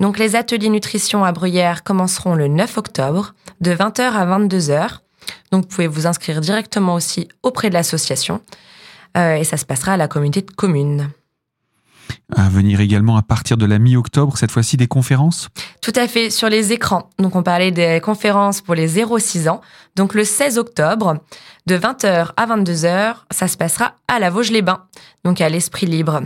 Donc 0.00 0.18
les 0.18 0.36
ateliers 0.36 0.68
nutrition 0.68 1.24
à 1.24 1.32
Bruyères 1.32 1.82
commenceront 1.82 2.34
le 2.34 2.48
9 2.48 2.78
octobre 2.78 3.34
de 3.60 3.72
20h 3.72 4.02
à 4.02 4.38
22h. 4.38 4.98
Donc 5.50 5.62
vous 5.62 5.68
pouvez 5.68 5.88
vous 5.88 6.06
inscrire 6.06 6.40
directement 6.40 6.94
aussi 6.94 7.28
auprès 7.42 7.68
de 7.68 7.74
l'association 7.74 8.40
euh, 9.16 9.36
et 9.36 9.44
ça 9.44 9.56
se 9.56 9.66
passera 9.66 9.92
à 9.92 9.96
la 9.96 10.08
communauté 10.08 10.42
de 10.42 10.50
communes. 10.50 11.10
À 12.34 12.48
venir 12.48 12.80
également 12.80 13.16
à 13.16 13.22
partir 13.22 13.56
de 13.56 13.66
la 13.66 13.78
mi-octobre, 13.78 14.36
cette 14.36 14.50
fois-ci 14.50 14.76
des 14.76 14.86
conférences? 14.86 15.48
Tout 15.80 15.92
à 15.94 16.06
fait, 16.06 16.30
sur 16.30 16.48
les 16.48 16.72
écrans. 16.72 17.10
Donc 17.18 17.36
on 17.36 17.42
parlait 17.42 17.70
des 17.70 18.00
conférences 18.00 18.60
pour 18.60 18.74
les 18.74 18.88
0-6 18.88 19.48
ans. 19.48 19.60
Donc 19.96 20.14
le 20.14 20.24
16 20.24 20.58
octobre, 20.58 21.18
de 21.66 21.76
20h 21.76 22.30
à 22.36 22.46
22h, 22.46 23.14
ça 23.30 23.48
se 23.48 23.56
passera 23.56 23.94
à 24.08 24.18
la 24.18 24.30
Vosges-les-Bains, 24.30 24.84
donc 25.24 25.40
à 25.40 25.48
l'Esprit 25.48 25.86
Libre. 25.86 26.22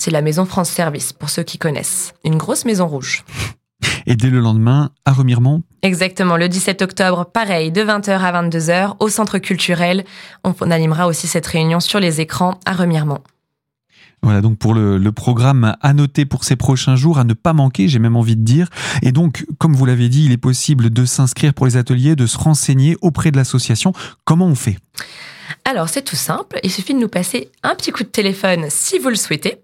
C'est 0.00 0.10
la 0.10 0.22
maison 0.22 0.46
France 0.46 0.70
Service, 0.70 1.12
pour 1.12 1.28
ceux 1.28 1.42
qui 1.42 1.58
connaissent. 1.58 2.14
Une 2.24 2.38
grosse 2.38 2.64
maison 2.64 2.86
rouge. 2.86 3.22
Et 4.06 4.16
dès 4.16 4.30
le 4.30 4.40
lendemain, 4.40 4.92
à 5.04 5.12
Remiremont 5.12 5.62
Exactement, 5.82 6.38
le 6.38 6.48
17 6.48 6.80
octobre, 6.80 7.26
pareil, 7.26 7.70
de 7.70 7.82
20h 7.82 8.12
à 8.12 8.42
22h, 8.42 8.94
au 8.98 9.10
centre 9.10 9.36
culturel. 9.36 10.06
On 10.42 10.54
animera 10.70 11.06
aussi 11.06 11.26
cette 11.26 11.46
réunion 11.46 11.80
sur 11.80 12.00
les 12.00 12.22
écrans 12.22 12.58
à 12.64 12.72
Remiremont. 12.72 13.18
Voilà 14.22 14.40
donc 14.40 14.56
pour 14.56 14.72
le, 14.72 14.96
le, 14.96 15.12
programme 15.12 15.76
à 15.82 15.92
noter 15.92 16.24
pour 16.24 16.44
ces 16.44 16.56
prochains 16.56 16.96
jours, 16.96 17.18
à 17.18 17.24
ne 17.24 17.34
pas 17.34 17.52
manquer, 17.52 17.86
j'ai 17.86 17.98
même 17.98 18.16
envie 18.16 18.36
de 18.36 18.42
dire. 18.42 18.68
Et 19.02 19.12
donc, 19.12 19.44
comme 19.58 19.74
vous 19.74 19.84
l'avez 19.84 20.08
dit, 20.08 20.24
il 20.24 20.32
est 20.32 20.38
possible 20.38 20.88
de 20.88 21.04
s'inscrire 21.04 21.52
pour 21.52 21.66
les 21.66 21.76
ateliers, 21.76 22.16
de 22.16 22.24
se 22.24 22.38
renseigner 22.38 22.96
auprès 23.02 23.32
de 23.32 23.36
l'association. 23.36 23.92
Comment 24.24 24.46
on 24.46 24.54
fait? 24.54 24.78
Alors 25.64 25.88
c'est 25.88 26.02
tout 26.02 26.16
simple, 26.16 26.58
il 26.62 26.70
suffit 26.70 26.94
de 26.94 26.98
nous 26.98 27.08
passer 27.08 27.50
un 27.62 27.74
petit 27.74 27.92
coup 27.92 28.02
de 28.02 28.08
téléphone 28.08 28.66
si 28.68 28.98
vous 28.98 29.08
le 29.08 29.14
souhaitez. 29.16 29.62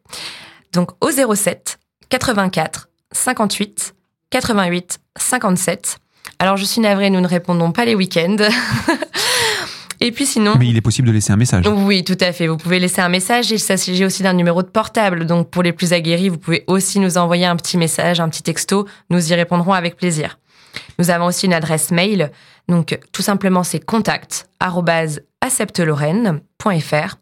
Donc 0.73 0.91
au 1.01 1.11
07 1.11 1.79
84 2.09 2.89
58 3.13 3.95
88 4.31 4.99
57. 5.17 5.99
Alors 6.39 6.57
je 6.57 6.65
suis 6.65 6.81
navrée, 6.81 7.11
nous 7.11 7.21
ne 7.21 7.27
répondons 7.27 7.73
pas 7.73 7.85
les 7.85 7.95
week-ends. 7.95 8.37
Et 10.01 10.13
puis 10.13 10.27
sinon. 10.27 10.55
Mais 10.59 10.69
il 10.69 10.77
est 10.77 10.83
possible 10.83 11.09
de 11.09 11.13
laisser 11.13 11.33
un 11.33 11.37
message. 11.37 11.67
Oui, 11.67 12.05
tout 12.05 12.19
à 12.21 12.33
fait. 12.33 12.47
Vous 12.47 12.59
pouvez 12.59 12.79
laisser 12.79 13.01
un 13.01 13.09
message. 13.09 13.51
Il 13.51 13.59
s'agit 13.59 14.05
aussi 14.05 14.23
d'un 14.23 14.35
numéro 14.35 14.63
de 14.63 14.69
portable. 14.69 15.25
Donc 15.25 15.51
pour 15.51 15.63
les 15.63 15.73
plus 15.73 15.93
aguerris, 15.93 16.29
vous 16.29 16.39
pouvez 16.39 16.65
aussi 16.67 17.01
nous 17.01 17.17
envoyer 17.17 17.47
un 17.47 17.57
petit 17.57 17.79
message, 17.79 18.21
un 18.21 18.29
petit 18.29 18.43
texto. 18.43 18.87
Nous 19.09 19.33
y 19.33 19.35
répondrons 19.35 19.73
avec 19.73 19.97
plaisir. 19.97 20.39
Nous 20.99 21.11
avons 21.11 21.27
aussi 21.27 21.47
une 21.47 21.55
adresse 21.55 21.91
mail. 21.91 22.31
Donc 22.69 22.99
tout 23.13 23.23
simplement, 23.23 23.63
c'est 23.65 23.81
contact 23.81 24.49
acceptelorraine.fr. 25.41 27.17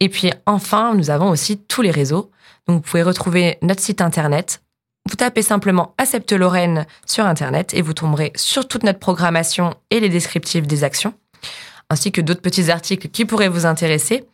Et 0.00 0.08
puis 0.08 0.30
enfin, 0.46 0.94
nous 0.94 1.10
avons 1.10 1.30
aussi 1.30 1.58
tous 1.58 1.82
les 1.82 1.90
réseaux. 1.90 2.30
Donc 2.66 2.76
vous 2.76 2.82
pouvez 2.82 3.02
retrouver 3.02 3.58
notre 3.62 3.80
site 3.80 4.00
internet. 4.00 4.62
Vous 5.08 5.16
tapez 5.16 5.42
simplement 5.42 5.94
Accepte 5.98 6.32
Lorraine 6.32 6.86
sur 7.06 7.24
internet 7.26 7.74
et 7.74 7.82
vous 7.82 7.92
tomberez 7.92 8.32
sur 8.36 8.68
toute 8.68 8.84
notre 8.84 9.00
programmation 9.00 9.74
et 9.90 9.98
les 9.98 10.08
descriptifs 10.08 10.66
des 10.66 10.84
actions, 10.84 11.14
ainsi 11.90 12.12
que 12.12 12.20
d'autres 12.20 12.40
petits 12.40 12.70
articles 12.70 13.08
qui 13.08 13.24
pourraient 13.24 13.48
vous 13.48 13.66
intéresser. 13.66 14.24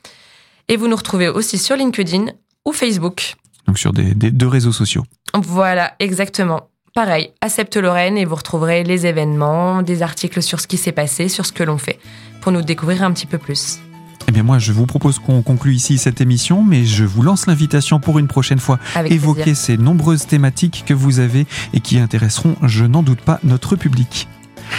Et 0.68 0.76
vous 0.76 0.86
nous 0.88 0.96
retrouvez 0.96 1.28
aussi 1.28 1.56
sur 1.56 1.76
LinkedIn 1.76 2.26
ou 2.66 2.72
Facebook. 2.72 3.36
Donc 3.66 3.78
sur 3.78 3.94
des, 3.94 4.14
des 4.14 4.30
deux 4.30 4.48
réseaux 4.48 4.72
sociaux. 4.72 5.04
Voilà, 5.34 5.94
exactement. 6.00 6.68
Pareil, 6.98 7.30
Accepte 7.42 7.76
Lorraine 7.76 8.18
et 8.18 8.24
vous 8.24 8.34
retrouverez 8.34 8.82
les 8.82 9.06
événements, 9.06 9.82
des 9.82 10.02
articles 10.02 10.42
sur 10.42 10.58
ce 10.58 10.66
qui 10.66 10.76
s'est 10.76 10.90
passé, 10.90 11.28
sur 11.28 11.46
ce 11.46 11.52
que 11.52 11.62
l'on 11.62 11.78
fait, 11.78 12.00
pour 12.40 12.50
nous 12.50 12.60
découvrir 12.60 13.04
un 13.04 13.12
petit 13.12 13.26
peu 13.26 13.38
plus. 13.38 13.78
Eh 14.26 14.32
bien 14.32 14.42
moi, 14.42 14.58
je 14.58 14.72
vous 14.72 14.84
propose 14.84 15.20
qu'on 15.20 15.42
conclue 15.42 15.76
ici 15.76 15.96
cette 15.96 16.20
émission, 16.20 16.64
mais 16.64 16.84
je 16.84 17.04
vous 17.04 17.22
lance 17.22 17.46
l'invitation 17.46 18.00
pour 18.00 18.18
une 18.18 18.26
prochaine 18.26 18.58
fois 18.58 18.80
Avec 18.96 19.12
évoquer 19.12 19.42
plaisir. 19.42 19.64
ces 19.64 19.76
nombreuses 19.76 20.26
thématiques 20.26 20.82
que 20.88 20.92
vous 20.92 21.20
avez 21.20 21.46
et 21.72 21.78
qui 21.78 22.00
intéresseront, 22.00 22.56
je 22.64 22.84
n'en 22.84 23.04
doute 23.04 23.20
pas, 23.20 23.38
notre 23.44 23.76
public. 23.76 24.26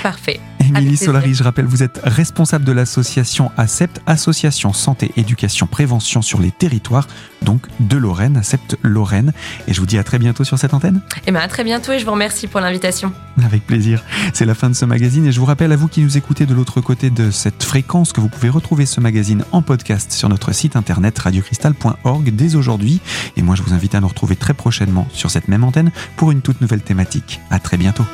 Parfait. 0.04 0.39
Émilie. 0.60 0.97
Solari, 0.97 1.34
je 1.34 1.43
rappelle, 1.43 1.65
vous 1.65 1.84
êtes 1.84 1.99
responsable 2.04 2.65
de 2.65 2.71
l'association 2.71 3.52
ACEPT, 3.58 4.02
Association 4.06 4.73
Santé, 4.73 5.12
Éducation, 5.17 5.67
Prévention 5.67 6.21
sur 6.21 6.39
les 6.39 6.52
territoires, 6.52 7.08
donc 7.41 7.62
de 7.80 7.97
Lorraine, 7.97 8.38
ACEPT 8.38 8.78
Lorraine. 8.84 9.34
Et 9.67 9.73
je 9.73 9.80
vous 9.80 9.86
dis 9.86 9.97
à 9.97 10.04
très 10.04 10.19
bientôt 10.19 10.43
sur 10.43 10.60
cette 10.60 10.73
antenne. 10.73 11.02
Et 11.25 11.32
bien 11.32 11.41
à 11.41 11.47
très 11.47 11.63
bientôt 11.63 11.91
et 11.91 11.99
je 11.99 12.06
vous 12.06 12.12
remercie 12.12 12.47
pour 12.47 12.60
l'invitation. 12.60 13.13
Avec 13.43 13.65
plaisir. 13.65 14.04
C'est 14.34 14.45
la 14.45 14.56
fin 14.56 14.69
de 14.69 14.75
ce 14.75 14.86
magazine 14.86 15.25
et 15.25 15.32
je 15.32 15.39
vous 15.39 15.45
rappelle 15.45 15.71
à 15.71 15.75
vous 15.75 15.88
qui 15.88 16.02
nous 16.02 16.17
écoutez 16.17 16.45
de 16.45 16.54
l'autre 16.54 16.82
côté 16.82 17.10
de 17.10 17.32
cette 17.32 17.63
fréquence 17.63 18.13
que 18.13 18.21
vous 18.21 18.30
pouvez 18.30 18.49
retrouver 18.49 18.86
ce 18.86 18.99
magazine 18.99 19.43
en 19.52 19.62
podcast 19.62 20.12
sur 20.12 20.30
notre 20.30 20.52
site 20.52 20.75
internet 20.75 21.17
radiocristal.org 21.17 22.36
dès 22.36 22.56
aujourd'hui. 22.56 23.02
Et 23.38 23.41
moi, 23.41 23.56
je 23.56 23.63
vous 23.63 23.73
invite 23.73 23.95
à 23.95 24.02
nous 24.02 24.08
retrouver 24.08 24.36
très 24.36 24.54
prochainement 24.54 25.08
sur 25.13 25.32
cette 25.32 25.47
même 25.47 25.63
antenne 25.63 25.91
pour 26.15 26.32
une 26.32 26.41
toute 26.41 26.62
nouvelle 26.62 26.82
thématique. 26.82 27.39
À 27.49 27.60
très 27.60 27.78
bientôt. 27.78 28.06